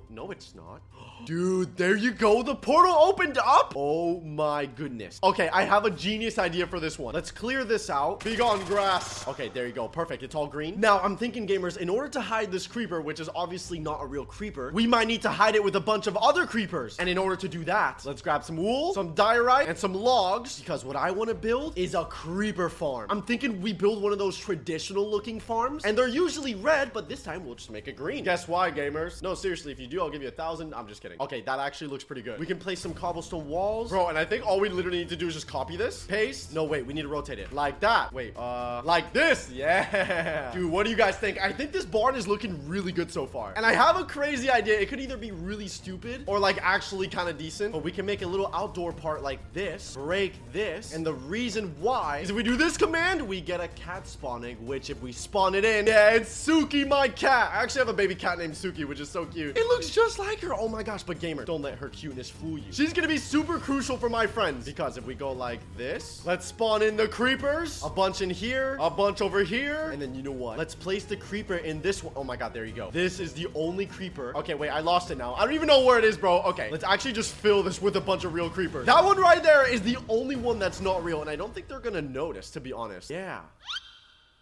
No, 0.08 0.30
it's 0.30 0.54
not. 0.54 0.80
Dude, 1.26 1.76
there 1.76 1.96
you 1.96 2.12
go. 2.12 2.42
The 2.42 2.54
portal 2.54 2.92
opened 2.92 3.38
up. 3.38 3.74
Oh 3.76 4.20
my 4.20 4.66
goodness. 4.66 5.18
Okay, 5.22 5.48
I 5.50 5.64
have 5.64 5.84
a 5.84 5.90
genius 5.90 6.38
idea 6.38 6.66
for 6.66 6.80
this 6.80 6.98
one. 6.98 7.14
Let's 7.14 7.30
clear 7.30 7.64
this 7.64 7.90
out. 7.90 8.24
Be 8.24 8.36
gone, 8.36 8.64
grass. 8.64 9.26
Okay, 9.28 9.48
there 9.48 9.66
you 9.66 9.72
go. 9.72 9.88
Perfect. 9.88 10.22
It's 10.22 10.34
all 10.34 10.46
green. 10.46 10.80
Now, 10.80 11.00
I'm 11.00 11.16
thinking, 11.16 11.46
gamers, 11.46 11.76
in 11.76 11.88
order 11.88 12.08
to 12.08 12.20
hide 12.20 12.50
this 12.50 12.66
creeper, 12.66 13.00
which 13.00 13.20
is 13.20 13.28
obviously 13.34 13.78
not 13.78 14.02
a 14.02 14.06
real 14.06 14.24
creeper, 14.24 14.70
we 14.72 14.86
might 14.86 15.08
need 15.08 15.22
to 15.22 15.28
hide 15.30 15.54
it 15.54 15.64
with 15.64 15.76
a 15.76 15.80
bunch 15.80 16.06
of 16.06 16.16
other 16.16 16.46
creepers. 16.46 16.96
And 16.98 17.08
in 17.08 17.18
order 17.18 17.36
to 17.36 17.48
do 17.48 17.64
that, 17.64 18.02
let's 18.06 18.22
grab 18.22 18.44
some 18.44 18.56
wool, 18.56 18.94
some 18.94 19.14
diorite, 19.14 19.68
and 19.68 19.76
some 19.76 19.94
logs, 19.94 20.58
because 20.58 20.84
what 20.84 20.96
I 20.96 21.10
want 21.10 21.28
to 21.28 21.34
build 21.34 21.76
is 21.76 21.94
a 21.94 22.04
creeper 22.04 22.68
farm. 22.68 23.08
I'm 23.10 23.22
thinking 23.22 23.60
we 23.60 23.72
build 23.72 24.02
one 24.02 24.12
of 24.12 24.18
those 24.18 24.38
traditional 24.38 25.08
looking 25.08 25.40
farms, 25.40 25.84
and 25.84 25.98
they're 25.98 26.08
usually 26.08 26.54
red, 26.54 26.92
but 26.92 27.08
this 27.08 27.22
time 27.22 27.44
we'll 27.44 27.56
just 27.56 27.70
make 27.70 27.88
it 27.88 27.96
green. 27.96 28.24
Guess 28.24 28.48
why, 28.48 28.70
gamers? 28.70 29.22
No, 29.22 29.34
seriously, 29.34 29.65
if 29.72 29.80
you 29.80 29.86
do, 29.86 30.00
I'll 30.00 30.10
give 30.10 30.22
you 30.22 30.28
a 30.28 30.32
thousand. 30.32 30.74
I'm 30.74 30.86
just 30.86 31.02
kidding. 31.02 31.20
Okay, 31.20 31.40
that 31.42 31.58
actually 31.58 31.88
looks 31.88 32.04
pretty 32.04 32.22
good. 32.22 32.38
We 32.38 32.46
can 32.46 32.58
place 32.58 32.80
some 32.80 32.94
cobblestone 32.94 33.48
walls. 33.48 33.90
Bro, 33.90 34.08
and 34.08 34.18
I 34.18 34.24
think 34.24 34.46
all 34.46 34.60
we 34.60 34.68
literally 34.68 34.98
need 34.98 35.08
to 35.10 35.16
do 35.16 35.28
is 35.28 35.34
just 35.34 35.46
copy 35.46 35.76
this. 35.76 36.04
Paste. 36.04 36.52
No, 36.54 36.64
wait, 36.64 36.86
we 36.86 36.94
need 36.94 37.02
to 37.02 37.08
rotate 37.08 37.38
it. 37.38 37.52
Like 37.52 37.80
that. 37.80 38.12
Wait, 38.12 38.36
uh, 38.36 38.82
like 38.84 39.12
this. 39.12 39.50
Yeah. 39.52 40.50
Dude, 40.54 40.70
what 40.70 40.84
do 40.84 40.90
you 40.90 40.96
guys 40.96 41.16
think? 41.16 41.40
I 41.40 41.52
think 41.52 41.72
this 41.72 41.84
barn 41.84 42.14
is 42.14 42.26
looking 42.26 42.66
really 42.68 42.92
good 42.92 43.10
so 43.10 43.26
far. 43.26 43.52
And 43.56 43.64
I 43.64 43.72
have 43.72 43.96
a 43.96 44.04
crazy 44.04 44.50
idea. 44.50 44.78
It 44.78 44.88
could 44.88 45.00
either 45.00 45.16
be 45.16 45.30
really 45.30 45.68
stupid 45.68 46.24
or 46.26 46.38
like 46.38 46.58
actually 46.62 47.08
kind 47.08 47.28
of 47.28 47.38
decent. 47.38 47.72
But 47.72 47.82
we 47.82 47.92
can 47.92 48.06
make 48.06 48.22
a 48.22 48.26
little 48.26 48.50
outdoor 48.54 48.92
part 48.92 49.22
like 49.22 49.40
this. 49.52 49.94
Break 49.94 50.34
this. 50.52 50.94
And 50.94 51.04
the 51.04 51.14
reason 51.14 51.74
why 51.80 52.18
is 52.18 52.30
if 52.30 52.36
we 52.36 52.42
do 52.42 52.56
this 52.56 52.76
command, 52.76 53.22
we 53.22 53.40
get 53.40 53.60
a 53.60 53.68
cat 53.68 54.06
spawning, 54.06 54.56
which 54.66 54.90
if 54.90 55.00
we 55.02 55.12
spawn 55.12 55.54
it 55.54 55.64
in, 55.64 55.86
yeah, 55.86 56.10
it's 56.10 56.46
Suki, 56.46 56.86
my 56.86 57.08
cat. 57.08 57.50
I 57.52 57.62
actually 57.62 57.80
have 57.80 57.88
a 57.88 57.92
baby 57.92 58.14
cat 58.14 58.38
named 58.38 58.54
Suki, 58.54 58.84
which 58.84 59.00
is 59.00 59.08
so 59.08 59.26
cute. 59.26 59.55
It 59.56 59.66
looks 59.68 59.88
just 59.88 60.18
like 60.18 60.40
her. 60.40 60.54
Oh 60.54 60.68
my 60.68 60.82
gosh, 60.82 61.02
but 61.02 61.18
gamer, 61.18 61.46
don't 61.46 61.62
let 61.62 61.78
her 61.78 61.88
cuteness 61.88 62.28
fool 62.28 62.58
you. 62.58 62.70
She's 62.72 62.92
gonna 62.92 63.08
be 63.08 63.16
super 63.16 63.58
crucial 63.58 63.96
for 63.96 64.10
my 64.10 64.26
friends 64.26 64.66
because 64.66 64.98
if 64.98 65.06
we 65.06 65.14
go 65.14 65.32
like 65.32 65.60
this, 65.78 66.20
let's 66.26 66.44
spawn 66.44 66.82
in 66.82 66.94
the 66.94 67.08
creepers, 67.08 67.82
a 67.82 67.88
bunch 67.88 68.20
in 68.20 68.28
here, 68.28 68.76
a 68.78 68.90
bunch 68.90 69.22
over 69.22 69.42
here, 69.42 69.90
and 69.92 70.02
then 70.02 70.14
you 70.14 70.22
know 70.22 70.30
what? 70.30 70.58
Let's 70.58 70.74
place 70.74 71.04
the 71.04 71.16
creeper 71.16 71.56
in 71.56 71.80
this 71.80 72.04
one. 72.04 72.12
Oh 72.16 72.22
my 72.22 72.36
god, 72.36 72.52
there 72.52 72.66
you 72.66 72.74
go. 72.74 72.90
This 72.90 73.18
is 73.18 73.32
the 73.32 73.46
only 73.54 73.86
creeper. 73.86 74.36
Okay, 74.36 74.52
wait, 74.52 74.68
I 74.68 74.80
lost 74.80 75.10
it 75.10 75.16
now. 75.16 75.34
I 75.34 75.46
don't 75.46 75.54
even 75.54 75.68
know 75.68 75.82
where 75.82 75.98
it 75.98 76.04
is, 76.04 76.18
bro. 76.18 76.42
Okay, 76.42 76.70
let's 76.70 76.84
actually 76.84 77.14
just 77.14 77.32
fill 77.32 77.62
this 77.62 77.80
with 77.80 77.96
a 77.96 78.00
bunch 78.00 78.24
of 78.24 78.34
real 78.34 78.50
creepers. 78.50 78.84
That 78.84 79.02
one 79.02 79.16
right 79.16 79.42
there 79.42 79.66
is 79.66 79.80
the 79.80 79.96
only 80.10 80.36
one 80.36 80.58
that's 80.58 80.82
not 80.82 81.02
real, 81.02 81.22
and 81.22 81.30
I 81.30 81.36
don't 81.36 81.54
think 81.54 81.66
they're 81.66 81.80
gonna 81.80 82.02
notice, 82.02 82.50
to 82.50 82.60
be 82.60 82.74
honest. 82.74 83.08
Yeah. 83.08 83.40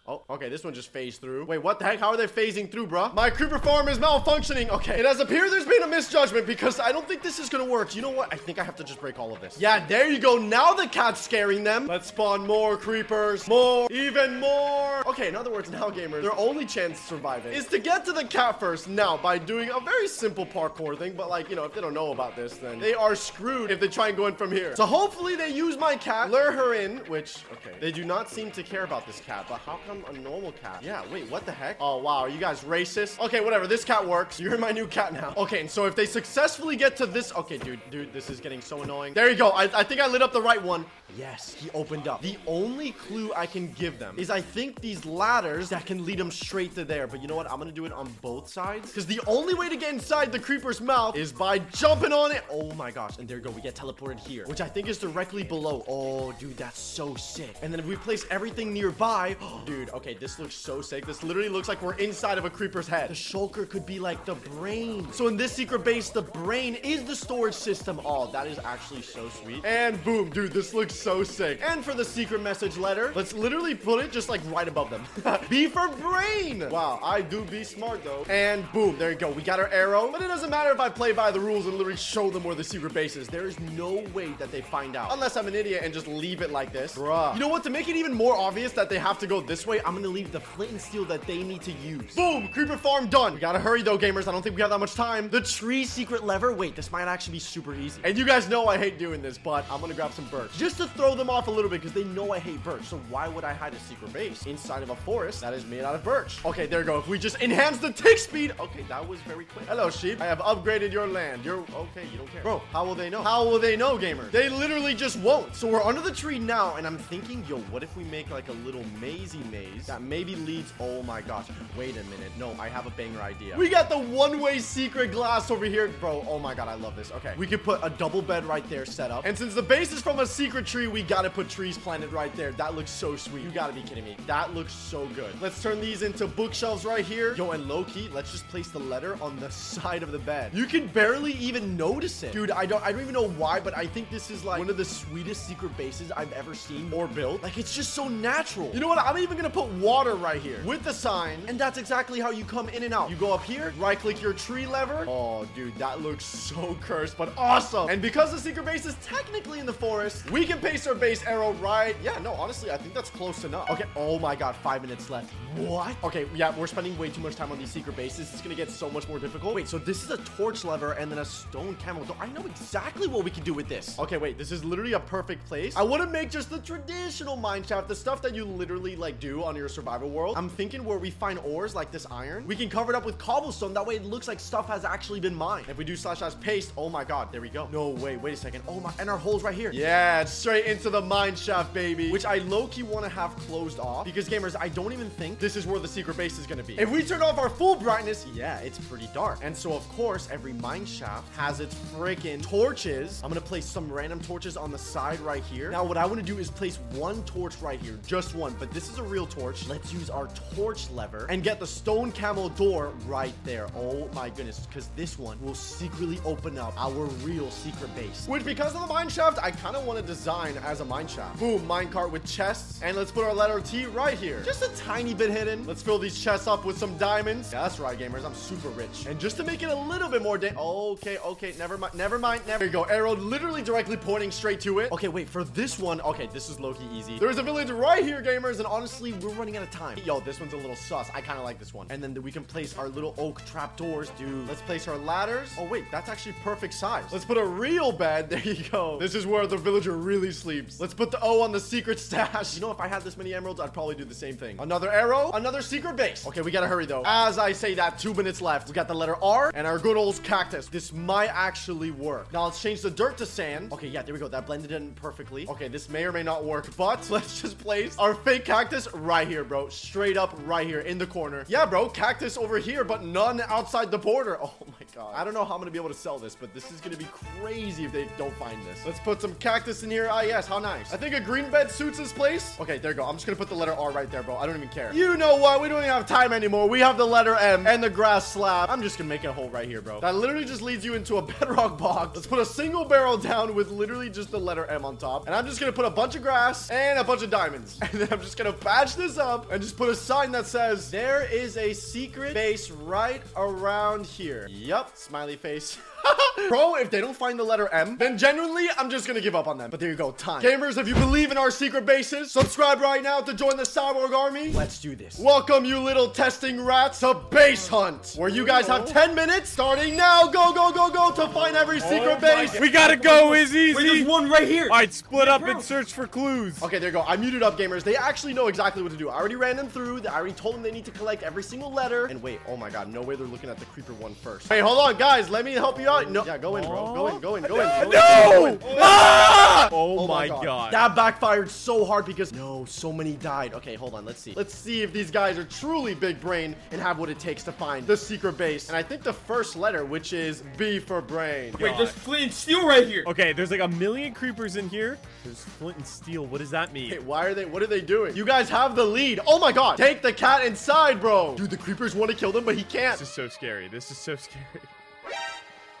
Oh, 0.07 0.21
okay, 0.29 0.49
this 0.49 0.63
one 0.63 0.75
just 0.75 0.89
phased 0.89 1.19
through. 1.19 1.45
Wait, 1.45 1.57
what 1.57 1.79
the 1.79 1.85
heck? 1.85 1.99
How 1.99 2.09
are 2.09 2.17
they 2.17 2.27
phasing 2.27 2.71
through, 2.71 2.85
bruh? 2.85 3.11
My 3.15 3.31
creeper 3.31 3.57
farm 3.57 3.87
is 3.87 3.97
malfunctioning. 3.97 4.69
Okay, 4.69 4.99
it 4.99 5.05
has 5.05 5.19
appeared 5.19 5.51
there's 5.51 5.65
been 5.65 5.81
a 5.81 5.87
misjudgment 5.87 6.45
because 6.45 6.79
I 6.79 6.91
don't 6.91 7.07
think 7.07 7.23
this 7.23 7.39
is 7.39 7.49
gonna 7.49 7.65
work. 7.65 7.95
You 7.95 8.03
know 8.03 8.11
what? 8.11 8.31
I 8.31 8.37
think 8.37 8.59
I 8.59 8.63
have 8.63 8.75
to 8.75 8.83
just 8.83 9.01
break 9.01 9.17
all 9.17 9.33
of 9.33 9.41
this. 9.41 9.59
Yeah, 9.59 9.83
there 9.87 10.07
you 10.07 10.19
go. 10.19 10.37
Now 10.37 10.73
the 10.73 10.85
cat's 10.85 11.21
scaring 11.21 11.63
them. 11.63 11.87
Let's 11.87 12.09
spawn 12.09 12.45
more 12.45 12.77
creepers. 12.77 13.47
More. 13.47 13.87
Even 13.89 14.39
more. 14.39 15.07
Okay, 15.07 15.27
in 15.27 15.35
other 15.35 15.49
words, 15.51 15.71
now 15.71 15.89
gamers, 15.89 16.21
their 16.21 16.37
only 16.37 16.67
chance 16.67 16.99
of 16.99 17.05
surviving 17.05 17.53
is 17.53 17.65
to 17.69 17.79
get 17.79 18.05
to 18.05 18.13
the 18.13 18.25
cat 18.25 18.59
first. 18.59 18.87
Now, 18.87 19.17
by 19.17 19.39
doing 19.39 19.71
a 19.71 19.79
very 19.79 20.07
simple 20.07 20.45
parkour 20.45 20.95
thing, 20.95 21.13
but 21.17 21.29
like, 21.29 21.49
you 21.49 21.55
know, 21.55 21.63
if 21.63 21.73
they 21.73 21.81
don't 21.81 21.95
know 21.95 22.11
about 22.11 22.35
this, 22.35 22.57
then 22.57 22.77
they 22.77 22.93
are 22.93 23.15
screwed 23.15 23.71
if 23.71 23.79
they 23.79 23.87
try 23.87 24.09
and 24.09 24.17
go 24.17 24.27
in 24.27 24.35
from 24.35 24.51
here. 24.51 24.75
So 24.75 24.85
hopefully 24.85 25.35
they 25.35 25.49
use 25.49 25.79
my 25.79 25.95
cat, 25.95 26.29
lure 26.29 26.51
her 26.51 26.75
in, 26.75 26.97
which, 27.07 27.37
okay, 27.53 27.75
they 27.79 27.91
do 27.91 28.05
not 28.05 28.29
seem 28.29 28.51
to 28.51 28.61
care 28.61 28.83
about 28.83 29.07
this 29.07 29.19
cat, 29.19 29.47
but 29.49 29.61
how 29.61 29.79
come 29.87 29.94
a 30.09 30.13
normal 30.13 30.51
cat. 30.51 30.81
Yeah, 30.83 31.03
wait, 31.11 31.29
what 31.29 31.45
the 31.45 31.51
heck? 31.51 31.77
Oh, 31.79 31.97
wow, 31.97 32.19
are 32.19 32.29
you 32.29 32.39
guys 32.39 32.63
racist? 32.63 33.19
Okay, 33.19 33.41
whatever, 33.41 33.67
this 33.67 33.83
cat 33.83 34.05
works. 34.05 34.39
You're 34.39 34.57
my 34.57 34.71
new 34.71 34.87
cat 34.87 35.13
now. 35.13 35.33
Okay, 35.37 35.61
and 35.61 35.69
so 35.69 35.85
if 35.85 35.95
they 35.95 36.05
successfully 36.05 36.75
get 36.75 36.95
to 36.97 37.05
this... 37.05 37.33
Okay, 37.33 37.57
dude, 37.57 37.79
dude, 37.91 38.13
this 38.13 38.29
is 38.29 38.39
getting 38.39 38.61
so 38.61 38.81
annoying. 38.81 39.13
There 39.13 39.29
you 39.29 39.35
go. 39.35 39.49
I, 39.49 39.63
I 39.79 39.83
think 39.83 40.01
I 40.01 40.07
lit 40.07 40.21
up 40.21 40.33
the 40.33 40.41
right 40.41 40.61
one. 40.61 40.85
Yes, 41.17 41.53
he 41.53 41.69
opened 41.71 42.07
up. 42.07 42.21
The 42.21 42.37
only 42.47 42.91
clue 42.91 43.31
I 43.35 43.45
can 43.45 43.71
give 43.73 43.99
them 43.99 44.15
is 44.17 44.29
I 44.29 44.41
think 44.41 44.81
these 44.81 45.05
ladders 45.05 45.69
that 45.69 45.85
can 45.85 46.03
lead 46.03 46.17
them 46.17 46.31
straight 46.31 46.75
to 46.75 46.83
there. 46.83 47.07
But 47.07 47.21
you 47.21 47.27
know 47.27 47.35
what? 47.35 47.49
I'm 47.49 47.59
gonna 47.59 47.71
do 47.71 47.85
it 47.85 47.93
on 47.93 48.13
both 48.21 48.49
sides. 48.49 48.89
Because 48.89 49.05
the 49.05 49.21
only 49.27 49.53
way 49.53 49.69
to 49.69 49.77
get 49.77 49.93
inside 49.93 50.31
the 50.31 50.39
creeper's 50.39 50.81
mouth 50.81 51.15
is 51.15 51.31
by 51.31 51.59
jumping 51.59 52.11
on 52.11 52.31
it. 52.31 52.43
Oh 52.49 52.71
my 52.73 52.91
gosh. 52.91 53.17
And 53.17 53.27
there 53.27 53.37
you 53.37 53.43
go. 53.43 53.51
We 53.51 53.61
get 53.61 53.75
teleported 53.75 54.19
here, 54.19 54.45
which 54.47 54.61
I 54.61 54.67
think 54.67 54.87
is 54.87 54.97
directly 54.97 55.43
below. 55.43 55.85
Oh, 55.87 56.31
dude, 56.33 56.57
that's 56.57 56.79
so 56.79 57.15
sick. 57.15 57.55
And 57.61 57.71
then 57.71 57.79
if 57.79 57.85
we 57.85 57.95
place 57.95 58.25
everything 58.29 58.73
nearby, 58.73 59.35
dude, 59.65 59.84
okay, 59.93 60.13
this 60.13 60.39
looks 60.39 60.55
so 60.55 60.81
sick. 60.81 61.05
This 61.05 61.23
literally 61.23 61.49
looks 61.49 61.67
like 61.67 61.81
we're 61.81 61.95
inside 61.95 62.37
of 62.37 62.45
a 62.45 62.49
creeper's 62.49 62.87
head. 62.87 63.09
The 63.09 63.13
shulker 63.13 63.67
could 63.67 63.85
be 63.85 63.99
like 63.99 64.25
the 64.25 64.35
brain. 64.35 65.11
So 65.11 65.27
in 65.27 65.37
this 65.37 65.51
secret 65.51 65.83
base, 65.83 66.09
the 66.09 66.21
brain 66.21 66.75
is 66.75 67.03
the 67.03 67.15
storage 67.15 67.53
system. 67.53 67.99
Oh, 68.05 68.31
that 68.31 68.47
is 68.47 68.59
actually 68.59 69.01
so 69.01 69.29
sweet. 69.29 69.63
And 69.65 70.03
boom, 70.03 70.29
dude, 70.29 70.51
this 70.51 70.73
looks 70.73 70.95
so 70.95 71.23
sick. 71.23 71.59
And 71.63 71.83
for 71.83 71.93
the 71.93 72.05
secret 72.05 72.41
message 72.41 72.77
letter, 72.77 73.11
let's 73.15 73.33
literally 73.33 73.75
put 73.75 74.03
it 74.03 74.11
just 74.11 74.29
like 74.29 74.41
right 74.51 74.67
above 74.67 74.89
them. 74.89 75.03
B 75.49 75.67
for 75.67 75.87
brain. 75.89 76.69
Wow, 76.69 76.99
I 77.03 77.21
do 77.21 77.43
be 77.45 77.63
smart 77.63 78.03
though. 78.03 78.25
And 78.29 78.69
boom, 78.71 78.97
there 78.97 79.11
you 79.11 79.17
go. 79.17 79.31
We 79.31 79.41
got 79.41 79.59
our 79.59 79.69
arrow. 79.69 80.11
But 80.11 80.21
it 80.21 80.27
doesn't 80.27 80.49
matter 80.49 80.71
if 80.71 80.79
I 80.79 80.89
play 80.89 81.11
by 81.11 81.31
the 81.31 81.39
rules 81.39 81.65
and 81.65 81.75
literally 81.75 81.97
show 81.97 82.29
them 82.29 82.43
where 82.43 82.55
the 82.55 82.63
secret 82.63 82.93
base 82.93 83.15
is. 83.15 83.27
There 83.27 83.45
is 83.45 83.59
no 83.59 84.03
way 84.13 84.29
that 84.39 84.51
they 84.51 84.61
find 84.61 84.95
out. 84.95 85.11
Unless 85.11 85.37
I'm 85.37 85.47
an 85.47 85.55
idiot 85.55 85.81
and 85.83 85.93
just 85.93 86.07
leave 86.07 86.41
it 86.41 86.51
like 86.51 86.71
this. 86.73 86.95
Bruh. 86.95 87.33
You 87.33 87.39
know 87.39 87.47
what? 87.47 87.63
To 87.63 87.69
make 87.69 87.87
it 87.87 87.95
even 87.95 88.13
more 88.13 88.35
obvious 88.35 88.71
that 88.73 88.89
they 88.89 88.97
have 88.97 89.19
to 89.19 89.27
go 89.27 89.41
this 89.41 89.65
way, 89.65 89.74
I'm 89.81 89.95
gonna 89.95 90.07
leave 90.07 90.31
the 90.31 90.39
flint 90.39 90.71
and 90.71 90.81
steel 90.81 91.05
that 91.05 91.21
they 91.23 91.43
need 91.43 91.61
to 91.63 91.71
use. 91.71 92.15
Boom, 92.15 92.47
creeper 92.49 92.77
farm 92.77 93.07
done. 93.07 93.33
We 93.33 93.39
gotta 93.39 93.59
hurry 93.59 93.81
though, 93.81 93.97
gamers. 93.97 94.27
I 94.27 94.31
don't 94.31 94.41
think 94.41 94.55
we 94.55 94.61
have 94.61 94.71
that 94.71 94.79
much 94.79 94.93
time. 94.93 95.29
The 95.29 95.41
tree 95.41 95.85
secret 95.85 96.23
lever. 96.23 96.53
Wait, 96.53 96.75
this 96.75 96.91
might 96.91 97.07
actually 97.07 97.33
be 97.33 97.39
super 97.39 97.73
easy. 97.75 98.01
And 98.03 98.17
you 98.17 98.25
guys 98.25 98.47
know 98.49 98.67
I 98.67 98.77
hate 98.77 98.97
doing 98.97 99.21
this, 99.21 99.37
but 99.37 99.65
I'm 99.71 99.81
gonna 99.81 99.93
grab 99.93 100.13
some 100.13 100.25
birch. 100.25 100.55
Just 100.57 100.77
to 100.77 100.87
throw 100.87 101.15
them 101.15 101.29
off 101.29 101.47
a 101.47 101.51
little 101.51 101.69
bit 101.69 101.81
because 101.81 101.93
they 101.93 102.03
know 102.03 102.31
I 102.31 102.39
hate 102.39 102.63
birch. 102.63 102.83
So 102.83 102.97
why 103.09 103.27
would 103.27 103.43
I 103.43 103.53
hide 103.53 103.73
a 103.73 103.79
secret 103.79 104.13
base 104.13 104.45
inside 104.45 104.83
of 104.83 104.89
a 104.89 104.95
forest 104.95 105.41
that 105.41 105.53
is 105.53 105.65
made 105.65 105.81
out 105.81 105.95
of 105.95 106.03
birch? 106.03 106.43
Okay, 106.45 106.65
there 106.65 106.79
you 106.79 106.85
go. 106.85 106.99
If 106.99 107.07
we 107.07 107.17
just 107.19 107.41
enhance 107.41 107.77
the 107.77 107.91
tick 107.91 108.17
speed. 108.17 108.53
Okay, 108.59 108.85
that 108.89 109.07
was 109.07 109.19
very 109.21 109.45
quick. 109.45 109.65
Hello, 109.67 109.89
sheep. 109.89 110.21
I 110.21 110.25
have 110.25 110.39
upgraded 110.39 110.91
your 110.91 111.07
land. 111.07 111.43
You're 111.43 111.59
okay. 111.73 112.03
You 112.11 112.17
don't 112.17 112.31
care. 112.31 112.41
Bro, 112.41 112.59
how 112.71 112.85
will 112.85 112.95
they 112.95 113.09
know? 113.09 113.23
How 113.23 113.43
will 113.43 113.59
they 113.59 113.75
know, 113.75 113.97
gamer? 113.97 114.25
They 114.29 114.49
literally 114.49 114.93
just 114.93 115.17
won't. 115.19 115.55
So 115.55 115.67
we're 115.67 115.83
under 115.83 116.01
the 116.01 116.11
tree 116.11 116.39
now, 116.39 116.75
and 116.75 116.85
I'm 116.85 116.97
thinking, 116.97 117.43
yo, 117.47 117.57
what 117.71 117.83
if 117.83 117.95
we 117.95 118.03
make 118.05 118.29
like 118.29 118.49
a 118.49 118.53
little 118.53 118.83
mazy 118.99 119.39
maze 119.51 119.64
that 119.87 120.01
maybe 120.01 120.35
leads... 120.35 120.73
Oh 120.79 121.03
my 121.03 121.21
gosh. 121.21 121.47
Wait 121.77 121.97
a 121.97 122.03
minute. 122.05 122.31
No, 122.37 122.55
I 122.59 122.69
have 122.69 122.85
a 122.85 122.91
banger 122.91 123.21
idea. 123.21 123.57
We 123.57 123.69
got 123.69 123.89
the 123.89 123.97
one-way 123.97 124.59
secret 124.59 125.11
glass 125.11 125.51
over 125.51 125.65
here. 125.65 125.87
Bro, 125.99 126.25
oh 126.27 126.39
my 126.39 126.53
god, 126.53 126.67
I 126.67 126.75
love 126.75 126.95
this. 126.95 127.11
Okay, 127.11 127.33
we 127.37 127.47
could 127.47 127.63
put 127.63 127.79
a 127.83 127.89
double 127.89 128.21
bed 128.21 128.45
right 128.45 128.67
there 128.69 128.85
set 128.85 129.11
up. 129.11 129.25
And 129.25 129.37
since 129.37 129.53
the 129.53 129.61
base 129.61 129.91
is 129.91 130.01
from 130.01 130.19
a 130.19 130.25
secret 130.25 130.65
tree, 130.65 130.87
we 130.87 131.03
gotta 131.03 131.29
put 131.29 131.49
trees 131.49 131.77
planted 131.77 132.11
right 132.11 132.33
there. 132.35 132.51
That 132.53 132.75
looks 132.75 132.91
so 132.91 133.15
sweet. 133.15 133.43
You 133.43 133.51
gotta 133.51 133.73
be 133.73 133.81
kidding 133.81 134.05
me. 134.05 134.17
That 134.27 134.53
looks 134.53 134.73
so 134.73 135.07
good. 135.15 135.39
Let's 135.41 135.61
turn 135.61 135.81
these 135.81 136.01
into 136.01 136.27
bookshelves 136.27 136.85
right 136.85 137.05
here. 137.05 137.35
Yo, 137.35 137.51
and 137.51 137.67
low-key, 137.67 138.09
let's 138.13 138.31
just 138.31 138.47
place 138.47 138.69
the 138.69 138.79
letter 138.79 139.17
on 139.21 139.37
the 139.39 139.49
side 139.51 140.03
of 140.03 140.11
the 140.11 140.19
bed. 140.19 140.53
You 140.53 140.65
can 140.65 140.87
barely 140.87 141.33
even 141.33 141.75
notice 141.77 142.23
it. 142.23 142.31
Dude, 142.31 142.51
I 142.51 142.65
don't 142.65 142.83
I 142.83 142.91
don't 142.91 143.01
even 143.01 143.13
know 143.13 143.29
why, 143.29 143.59
but 143.59 143.75
I 143.77 143.87
think 143.87 144.09
this 144.09 144.29
is 144.29 144.43
like 144.43 144.59
one 144.59 144.69
of 144.69 144.77
the 144.77 144.85
sweetest 144.85 145.47
secret 145.47 145.75
bases 145.77 146.11
I've 146.11 146.31
ever 146.33 146.53
seen 146.53 146.91
or 146.93 147.07
built. 147.07 147.43
Like, 147.43 147.57
it's 147.57 147.75
just 147.75 147.93
so 147.93 148.07
natural. 148.07 148.71
You 148.73 148.79
know 148.79 148.87
what? 148.87 148.97
I'm 148.97 149.17
even 149.17 149.37
gonna 149.37 149.49
put 149.55 149.71
water 149.75 150.15
right 150.15 150.41
here 150.41 150.59
with 150.65 150.83
the 150.83 150.91
sign, 150.91 151.39
and 151.47 151.57
that's 151.57 151.77
exactly 151.77 152.19
how 152.19 152.29
you 152.29 152.43
come 152.43 152.67
in 152.67 152.83
and 152.83 152.93
out. 152.93 153.09
You 153.09 153.15
go 153.15 153.33
up 153.33 153.41
here, 153.41 153.73
right-click 153.77 154.21
your 154.21 154.33
tree 154.33 154.67
lever. 154.67 155.05
Oh, 155.07 155.47
dude, 155.55 155.73
that 155.77 156.01
looks 156.01 156.25
so 156.25 156.77
cursed, 156.81 157.17
but 157.17 157.31
awesome. 157.37 157.87
And 157.87 158.01
because 158.01 158.33
the 158.33 158.37
secret 158.37 158.65
base 158.65 158.85
is 158.85 158.95
technically 158.95 159.59
in 159.59 159.65
the 159.65 159.71
forest, 159.71 160.29
we 160.29 160.45
can 160.45 160.59
paste 160.59 160.85
our 160.89 160.93
base 160.93 161.23
arrow 161.23 161.53
right. 161.53 161.95
Yeah, 162.03 162.19
no, 162.19 162.33
honestly, 162.33 162.69
I 162.69 162.75
think 162.75 162.93
that's 162.93 163.09
close 163.09 163.45
enough. 163.45 163.69
Okay. 163.69 163.85
Oh 163.95 164.19
my 164.19 164.35
God, 164.35 164.57
five 164.57 164.81
minutes 164.81 165.09
left. 165.09 165.31
What? 165.55 165.95
Okay, 166.03 166.25
yeah, 166.35 166.53
we're 166.57 166.67
spending 166.67 166.97
way 166.97 167.09
too 167.09 167.21
much 167.21 167.37
time 167.37 167.49
on 167.49 167.57
these 167.57 167.71
secret 167.71 167.95
bases. 167.95 168.33
It's 168.33 168.41
gonna 168.41 168.55
get 168.55 168.69
so 168.69 168.89
much 168.89 169.07
more 169.07 169.19
difficult. 169.19 169.55
Wait, 169.55 169.69
so 169.69 169.77
this 169.77 170.03
is 170.03 170.11
a 170.11 170.17
torch 170.17 170.65
lever 170.65 170.91
and 170.93 171.09
then 171.09 171.19
a 171.19 171.25
stone 171.25 171.75
camel. 171.75 172.05
I 172.19 172.27
know 172.27 172.41
exactly 172.45 173.07
what 173.07 173.23
we 173.23 173.31
can 173.31 173.43
do 173.43 173.53
with 173.53 173.69
this. 173.69 173.97
Okay, 173.99 174.17
wait, 174.17 174.37
this 174.37 174.51
is 174.51 174.65
literally 174.65 174.93
a 174.93 174.99
perfect 174.99 175.45
place. 175.45 175.77
I 175.77 175.81
want 175.83 176.03
to 176.03 176.09
make 176.09 176.29
just 176.29 176.49
the 176.49 176.59
traditional 176.59 177.37
mine 177.37 177.63
shaft, 177.63 177.87
the 177.87 177.95
stuff 177.95 178.21
that 178.23 178.35
you 178.35 178.43
literally 178.43 178.97
like 178.97 179.17
do 179.21 179.44
on 179.45 179.55
your 179.55 179.69
survival 179.69 180.09
world. 180.09 180.35
I'm 180.37 180.49
thinking 180.49 180.83
where 180.83 180.97
we 180.97 181.09
find 181.09 181.39
ores 181.39 181.75
like 181.75 181.91
this 181.91 182.05
iron, 182.09 182.45
we 182.47 182.55
can 182.55 182.69
cover 182.69 182.91
it 182.91 182.95
up 182.95 183.05
with 183.05 183.17
cobblestone. 183.17 183.73
That 183.73 183.85
way 183.85 183.95
it 183.95 184.05
looks 184.05 184.27
like 184.27 184.39
stuff 184.39 184.67
has 184.67 184.83
actually 184.85 185.19
been 185.19 185.35
mined. 185.35 185.67
If 185.69 185.77
we 185.77 185.85
do 185.85 185.95
slash 185.95 186.19
slash 186.19 186.39
paste, 186.39 186.73
oh 186.77 186.89
my 186.89 187.03
God, 187.03 187.31
there 187.31 187.41
we 187.41 187.49
go. 187.49 187.67
No, 187.71 187.89
wait, 187.89 188.17
wait 188.17 188.33
a 188.33 188.37
second. 188.37 188.63
Oh 188.67 188.79
my, 188.79 188.93
and 188.99 189.09
our 189.09 189.17
hole's 189.17 189.43
right 189.43 189.55
here. 189.55 189.71
Yeah, 189.71 190.25
straight 190.25 190.65
into 190.65 190.89
the 190.89 191.01
mine 191.01 191.35
shaft, 191.35 191.73
baby, 191.73 192.11
which 192.11 192.25
I 192.25 192.37
low-key 192.39 192.83
want 192.83 193.05
to 193.05 193.09
have 193.09 193.35
closed 193.37 193.79
off 193.79 194.05
because 194.05 194.27
gamers, 194.27 194.55
I 194.59 194.69
don't 194.69 194.93
even 194.93 195.09
think 195.11 195.39
this 195.39 195.55
is 195.55 195.65
where 195.65 195.79
the 195.79 195.87
secret 195.87 196.17
base 196.17 196.37
is 196.37 196.47
going 196.47 196.59
to 196.59 196.63
be. 196.63 196.79
If 196.79 196.89
we 196.89 197.03
turn 197.03 197.21
off 197.21 197.37
our 197.37 197.49
full 197.49 197.75
brightness, 197.75 198.25
yeah, 198.33 198.59
it's 198.59 198.79
pretty 198.79 199.09
dark. 199.13 199.39
And 199.41 199.55
so 199.55 199.73
of 199.73 199.87
course, 199.89 200.27
every 200.31 200.53
mine 200.53 200.85
shaft 200.85 201.35
has 201.35 201.59
its 201.59 201.75
freaking 201.75 202.41
torches. 202.41 203.21
I'm 203.23 203.29
going 203.29 203.41
to 203.41 203.47
place 203.47 203.65
some 203.65 203.91
random 203.91 204.19
torches 204.21 204.57
on 204.57 204.71
the 204.71 204.77
side 204.77 205.19
right 205.19 205.43
here. 205.43 205.71
Now, 205.71 205.83
what 205.83 205.97
I 205.97 206.05
want 206.05 206.19
to 206.19 206.25
do 206.25 206.39
is 206.39 206.49
place 206.49 206.77
one 206.91 207.23
torch 207.23 207.57
right 207.61 207.79
here, 207.79 207.99
just 208.07 208.35
one, 208.35 208.55
but 208.59 208.71
this 208.71 208.89
is 208.89 208.97
a 208.97 209.03
real 209.03 209.24
torch. 209.25 209.67
Let's 209.67 209.93
use 209.93 210.09
our 210.09 210.27
torch 210.55 210.89
lever 210.91 211.27
and 211.29 211.43
get 211.43 211.59
the 211.59 211.67
stone 211.67 212.11
camel 212.11 212.49
door 212.49 212.93
right 213.05 213.33
there. 213.43 213.67
Oh 213.75 214.09
my 214.13 214.29
goodness, 214.29 214.65
because 214.65 214.89
this 214.95 215.17
one 215.19 215.41
will 215.41 215.55
secretly 215.55 216.19
open 216.25 216.57
up 216.57 216.73
our 216.77 217.05
real 217.23 217.49
secret 217.51 217.93
base. 217.95 218.25
Which, 218.27 218.45
because 218.45 218.75
of 218.75 218.81
the 218.81 218.87
mine 218.87 219.09
shaft, 219.09 219.39
I 219.41 219.51
kind 219.51 219.75
of 219.75 219.85
want 219.85 219.99
to 219.99 220.05
design 220.05 220.57
as 220.65 220.81
a 220.81 220.85
mine 220.85 221.07
shaft. 221.07 221.39
Boom, 221.39 221.65
minecart 221.67 222.11
with 222.11 222.25
chests. 222.25 222.81
And 222.81 222.95
let's 222.95 223.11
put 223.11 223.23
our 223.23 223.33
letter 223.33 223.59
T 223.59 223.85
right 223.85 224.17
here. 224.17 224.41
Just 224.43 224.63
a 224.63 224.69
tiny 224.75 225.13
bit 225.13 225.31
hidden. 225.31 225.65
Let's 225.65 225.81
fill 225.81 225.99
these 225.99 226.19
chests 226.19 226.47
up 226.47 226.65
with 226.65 226.77
some 226.77 226.97
diamonds. 226.97 227.51
Yeah, 227.51 227.61
that's 227.61 227.79
right, 227.79 227.97
gamers. 227.97 228.25
I'm 228.25 228.35
super 228.35 228.69
rich. 228.69 229.05
And 229.07 229.19
just 229.19 229.37
to 229.37 229.43
make 229.43 229.63
it 229.63 229.69
a 229.69 229.75
little 229.75 230.09
bit 230.09 230.21
more... 230.21 230.35
Okay, 230.35 231.17
okay, 231.17 231.53
never 231.57 231.77
mind, 231.77 231.95
never 231.95 232.19
mind, 232.19 232.41
never... 232.45 232.59
There 232.59 232.67
you 232.67 232.73
go. 232.73 232.83
Arrow 232.83 233.15
literally 233.15 233.61
directly 233.61 233.95
pointing 233.95 234.31
straight 234.31 234.59
to 234.61 234.79
it. 234.79 234.91
Okay, 234.91 235.07
wait, 235.07 235.29
for 235.29 235.43
this 235.43 235.79
one... 235.79 236.01
Okay, 236.01 236.27
this 236.33 236.49
is 236.49 236.59
low-key 236.59 236.87
easy. 236.93 237.17
There's 237.17 237.37
a 237.37 237.43
village 237.43 237.69
right 237.69 238.03
here, 238.03 238.21
gamers, 238.21 238.57
and 238.57 238.65
honestly, 238.65 239.13
we're 239.21 239.31
running 239.31 239.57
out 239.57 239.63
of 239.63 239.71
time. 239.71 239.97
Yo, 240.03 240.19
this 240.19 240.39
one's 240.39 240.53
a 240.53 240.57
little 240.57 240.75
sus. 240.75 241.09
I 241.13 241.21
kind 241.21 241.37
of 241.37 241.45
like 241.45 241.59
this 241.59 241.73
one. 241.73 241.87
And 241.89 242.01
then 242.01 242.21
we 242.21 242.31
can 242.31 242.43
place 242.43 242.77
our 242.77 242.87
little 242.87 243.13
oak 243.17 243.43
trap 243.45 243.77
doors, 243.77 244.09
dude. 244.17 244.47
Let's 244.47 244.61
place 244.61 244.87
our 244.87 244.97
ladders. 244.97 245.49
Oh, 245.57 245.65
wait, 245.65 245.85
that's 245.91 246.09
actually 246.09 246.35
perfect 246.43 246.73
size. 246.73 247.05
Let's 247.11 247.25
put 247.25 247.37
a 247.37 247.45
real 247.45 247.91
bed. 247.91 248.29
There 248.35 248.53
you 248.53 248.65
go. 248.69 248.99
This 248.99 249.15
is 249.15 249.25
where 249.25 249.47
the 249.47 249.55
villager 249.55 249.95
really 249.95 250.31
sleeps. 250.31 250.79
Let's 250.79 250.93
put 250.93 251.09
the 251.09 251.21
O 251.21 251.41
on 251.41 251.53
the 251.53 251.59
secret 251.59 251.99
stash. 251.99 252.53
You 252.55 252.61
know, 252.61 252.69
if 252.71 252.81
I 252.81 252.87
had 252.87 253.01
this 253.03 253.15
many 253.15 253.33
emeralds, 253.33 253.61
I'd 253.61 253.73
probably 253.73 253.95
do 253.95 254.03
the 254.03 254.13
same 254.13 254.35
thing. 254.35 254.59
Another 254.59 254.91
arrow, 254.91 255.31
another 255.33 255.61
secret 255.61 255.95
base. 255.95 256.27
Okay, 256.27 256.41
we 256.41 256.51
gotta 256.51 256.67
hurry, 256.67 256.85
though. 256.85 257.03
As 257.05 257.37
I 257.37 257.53
say 257.53 257.75
that, 257.75 257.97
two 257.97 258.13
minutes 258.13 258.41
left. 258.41 258.67
We 258.67 258.73
got 258.73 258.89
the 258.89 258.93
letter 258.93 259.15
R 259.23 259.51
and 259.55 259.65
our 259.65 259.79
good 259.79 259.95
old 259.95 260.21
cactus. 260.23 260.67
This 260.67 260.91
might 260.91 261.29
actually 261.29 261.91
work. 261.91 262.33
Now, 262.33 262.45
let's 262.45 262.61
change 262.61 262.81
the 262.81 262.91
dirt 262.91 263.17
to 263.19 263.25
sand. 263.25 263.71
Okay, 263.71 263.87
yeah, 263.87 264.01
there 264.01 264.13
we 264.13 264.19
go. 264.19 264.27
That 264.27 264.45
blended 264.45 264.71
in 264.71 264.91
perfectly. 264.95 265.47
Okay, 265.47 265.69
this 265.69 265.87
may 265.87 266.03
or 266.03 266.11
may 266.11 266.23
not 266.23 266.43
work, 266.43 266.75
but 266.75 267.07
let's 267.09 267.41
just 267.41 267.57
place 267.57 267.97
our 267.97 268.15
fake 268.15 268.43
cactus 268.43 268.87
right 269.05 269.27
here, 269.27 269.43
bro. 269.43 269.69
Straight 269.69 270.17
up 270.17 270.37
right 270.45 270.65
here 270.67 270.81
in 270.81 270.97
the 270.97 271.05
corner. 271.05 271.45
Yeah, 271.47 271.65
bro, 271.65 271.87
cactus 271.89 272.37
over 272.37 272.57
here, 272.57 272.83
but 272.83 273.03
none 273.03 273.41
outside 273.41 273.91
the 273.91 273.97
border. 273.97 274.39
Oh 274.45 274.67
my 274.67 274.85
god. 274.95 275.13
I 275.15 275.23
don't 275.23 275.33
know 275.33 275.43
how 275.43 275.55
I'm 275.55 275.59
gonna 275.59 275.71
be 275.71 275.77
able 275.77 275.89
to 275.89 275.95
sell 275.95 276.17
this, 276.17 276.35
but 276.35 276.53
this 276.53 276.71
is 276.71 276.79
gonna 276.79 276.95
be 276.97 277.07
crazy 277.41 277.83
if 277.85 277.91
they 277.91 278.07
don't 278.17 278.33
find 278.35 278.57
this. 278.65 278.85
Let's 278.85 278.99
put 278.99 279.21
some 279.21 279.33
cactus 279.35 279.83
in 279.83 279.89
here. 279.89 280.07
Ah, 280.09 280.21
yes, 280.21 280.47
how 280.47 280.59
nice. 280.59 280.93
I 280.93 280.97
think 280.97 281.13
a 281.13 281.19
green 281.19 281.49
bed 281.49 281.69
suits 281.69 281.97
this 281.97 282.13
place. 282.13 282.55
Okay, 282.59 282.77
there 282.77 282.91
you 282.91 282.97
go. 282.97 283.03
I'm 283.03 283.15
just 283.15 283.25
gonna 283.25 283.35
put 283.35 283.49
the 283.49 283.55
letter 283.55 283.73
R 283.73 283.91
right 283.91 284.09
there, 284.09 284.23
bro. 284.23 284.37
I 284.37 284.45
don't 284.45 284.55
even 284.55 284.69
care. 284.69 284.93
You 284.93 285.17
know 285.17 285.35
what? 285.35 285.61
We 285.61 285.67
don't 285.67 285.79
even 285.79 285.89
have 285.89 286.05
time 286.05 286.31
anymore. 286.31 286.69
We 286.69 286.79
have 286.79 286.97
the 286.97 287.05
letter 287.05 287.35
M 287.35 287.67
and 287.67 287.83
the 287.83 287.89
grass 287.89 288.31
slab. 288.31 288.69
I'm 288.69 288.81
just 288.81 288.97
gonna 288.97 289.09
make 289.09 289.23
a 289.23 289.33
hole 289.33 289.49
right 289.49 289.67
here, 289.67 289.81
bro. 289.81 289.99
That 289.99 290.15
literally 290.15 290.45
just 290.45 290.61
leads 290.61 290.85
you 290.85 290.93
into 290.93 291.17
a 291.17 291.21
bedrock 291.39 291.77
box. 291.77 292.15
Let's 292.15 292.27
put 292.27 292.39
a 292.39 292.45
single 292.45 292.85
barrel 292.85 293.17
down 293.17 293.53
with 293.55 293.69
literally 293.71 294.09
just 294.09 294.31
the 294.31 294.39
letter 294.39 294.65
M 294.65 294.85
on 294.85 294.97
top. 294.97 295.25
And 295.27 295.35
I'm 295.35 295.45
just 295.45 295.59
gonna 295.59 295.71
put 295.73 295.85
a 295.85 295.89
bunch 295.89 296.15
of 296.15 296.21
grass 296.21 296.69
and 296.69 296.99
a 296.99 297.03
bunch 297.03 297.21
of 297.23 297.29
diamonds. 297.29 297.79
And 297.91 298.01
then 298.01 298.07
I'm 298.11 298.21
just 298.21 298.37
gonna 298.37 298.53
patch 298.53 298.94
this 298.95 299.17
up 299.17 299.51
and 299.51 299.61
just 299.61 299.77
put 299.77 299.89
a 299.89 299.95
sign 299.95 300.31
that 300.31 300.45
says, 300.45 300.89
there 300.91 301.23
is 301.31 301.57
a 301.57 301.73
secret 301.73 302.33
base 302.33 302.71
right 302.71 303.21
around 303.35 304.05
here. 304.05 304.47
Yup, 304.49 304.95
smiley 304.95 305.35
face. 305.35 305.77
Bro, 306.49 306.75
if 306.75 306.91
they 306.91 307.01
don't 307.01 307.15
find 307.15 307.39
the 307.39 307.43
letter 307.43 307.67
M, 307.69 307.97
then 307.97 308.17
genuinely, 308.17 308.67
I'm 308.77 308.89
just 308.89 309.07
gonna 309.07 309.21
give 309.21 309.35
up 309.35 309.47
on 309.47 309.57
them. 309.57 309.69
But 309.69 309.79
there 309.79 309.89
you 309.89 309.95
go, 309.95 310.11
time. 310.11 310.41
Gamers, 310.41 310.77
if 310.77 310.87
you 310.87 310.93
believe 310.95 311.31
in 311.31 311.37
our 311.37 311.49
secret 311.49 311.85
bases, 311.85 312.31
subscribe 312.31 312.81
right 312.81 313.01
now 313.01 313.21
to 313.21 313.33
join 313.33 313.57
the 313.57 313.63
Cyborg 313.63 314.13
Army. 314.13 314.51
Let's 314.51 314.79
do 314.79 314.95
this. 314.95 315.17
Welcome, 315.19 315.65
you 315.65 315.79
little 315.79 316.09
testing 316.09 316.63
rats, 316.63 316.99
to 316.99 317.15
Base 317.31 317.67
Hunt, 317.67 318.13
where 318.17 318.29
you 318.29 318.45
guys 318.45 318.67
have 318.67 318.85
10 318.85 319.15
minutes, 319.15 319.49
starting 319.49 319.95
now. 319.95 320.27
Go, 320.27 320.53
go, 320.53 320.71
go, 320.71 320.89
go, 320.89 321.11
to 321.11 321.27
find 321.29 321.55
every 321.55 321.77
oh 321.77 321.89
secret 321.89 322.21
base. 322.21 322.59
We 322.59 322.69
gotta 322.69 322.97
go, 322.97 323.33
Izzy. 323.33 323.73
Wait, 323.73 323.83
there's 323.83 324.05
one 324.05 324.29
right 324.29 324.47
here. 324.47 324.63
All 324.63 324.77
right, 324.77 324.93
split 324.93 325.27
up 325.27 325.43
and 325.43 325.61
search 325.61 325.93
for 325.93 326.07
clues. 326.07 326.61
Okay, 326.61 326.79
there 326.79 326.89
you 326.89 326.93
go. 326.93 327.01
I 327.01 327.15
muted 327.17 327.43
up, 327.43 327.57
gamers. 327.57 327.83
They 327.83 327.95
actually 327.95 328.33
know 328.33 328.47
exactly 328.47 328.83
what 328.83 328.91
to 328.91 328.97
do. 328.97 329.09
I 329.09 329.15
already 329.15 329.35
ran 329.35 329.55
them 329.55 329.67
through. 329.67 330.05
I 330.07 330.15
already 330.15 330.33
told 330.33 330.55
them 330.55 330.61
they 330.61 330.71
need 330.71 330.85
to 330.85 330.91
collect 330.91 331.23
every 331.23 331.43
single 331.43 331.71
letter. 331.71 332.05
And 332.05 332.21
wait, 332.21 332.39
oh 332.47 332.57
my 332.57 332.69
god, 332.69 332.89
no 332.89 333.01
way 333.01 333.15
they're 333.15 333.27
looking 333.27 333.49
at 333.49 333.57
the 333.57 333.65
creeper 333.65 333.93
one 333.93 334.15
first. 334.15 334.47
Hey, 334.47 334.59
hold 334.59 334.77
on, 334.79 334.97
guys. 334.97 335.29
Let 335.29 335.45
me 335.45 335.53
help 335.53 335.79
you 335.79 335.89
out. 335.89 335.94
No, 336.03 336.25
yeah, 336.25 336.37
go 336.37 336.55
in, 336.55 336.65
bro. 336.65 336.93
Go 336.93 337.07
in, 337.07 337.19
go 337.19 337.35
in, 337.35 337.43
go 337.43 337.59
in. 337.59 337.67
Go 337.67 337.91
in, 337.91 337.91
go 337.91 338.45
in. 338.45 338.59
No! 338.59 338.77
Ah! 338.79 339.69
Oh, 339.71 339.99
Oh 339.99 340.07
my 340.07 340.27
god. 340.27 340.71
That 340.73 340.95
backfired 340.95 341.49
so 341.49 341.83
hard 341.85 342.05
because 342.05 342.33
no, 342.33 342.65
so 342.65 342.91
many 342.91 343.13
died. 343.13 343.53
Okay, 343.53 343.75
hold 343.75 343.93
on. 343.93 344.05
Let's 344.05 344.19
see. 344.19 344.33
Let's 344.35 344.53
see 344.53 344.81
if 344.83 344.93
these 344.93 345.09
guys 345.09 345.37
are 345.37 345.43
truly 345.45 345.95
big 345.95 346.19
brain 346.19 346.55
and 346.71 346.81
have 346.81 346.99
what 346.99 347.09
it 347.09 347.17
takes 347.19 347.43
to 347.43 347.51
find 347.51 347.87
the 347.87 347.97
secret 347.97 348.37
base. 348.37 348.67
And 348.67 348.77
I 348.77 348.83
think 348.83 349.03
the 349.03 349.13
first 349.13 349.55
letter, 349.55 349.85
which 349.85 350.13
is 350.13 350.43
B 350.57 350.79
for 350.79 351.01
brain. 351.01 351.53
Wait, 351.59 351.75
there's 351.77 351.91
flint 351.91 352.23
and 352.23 352.33
steel 352.33 352.67
right 352.67 352.85
here. 352.85 353.03
Okay, 353.07 353.33
there's 353.33 353.51
like 353.51 353.61
a 353.61 353.67
million 353.67 354.13
creepers 354.13 354.55
in 354.55 354.69
here. 354.69 354.97
There's 355.23 355.43
flint 355.43 355.77
and 355.77 355.87
steel. 355.87 356.25
What 356.25 356.39
does 356.39 356.51
that 356.51 356.73
mean? 356.73 356.89
Hey, 356.89 356.99
why 356.99 357.25
are 357.25 357.33
they? 357.33 357.45
What 357.45 357.63
are 357.63 357.67
they 357.67 357.81
doing? 357.81 358.15
You 358.15 358.25
guys 358.25 358.49
have 358.49 358.75
the 358.75 358.85
lead. 358.85 359.19
Oh 359.25 359.39
my 359.39 359.51
god. 359.51 359.77
Take 359.77 360.01
the 360.01 360.13
cat 360.13 360.45
inside, 360.45 360.99
bro. 361.01 361.35
Dude, 361.35 361.49
the 361.49 361.57
creepers 361.57 361.95
want 361.95 362.11
to 362.11 362.17
kill 362.17 362.31
them, 362.31 362.45
but 362.45 362.55
he 362.55 362.63
can't. 362.63 362.99
This 362.99 363.07
is 363.09 363.13
so 363.13 363.27
scary. 363.27 363.67
This 363.67 363.89
is 363.91 363.97
so 363.97 364.15
scary. 364.15 364.43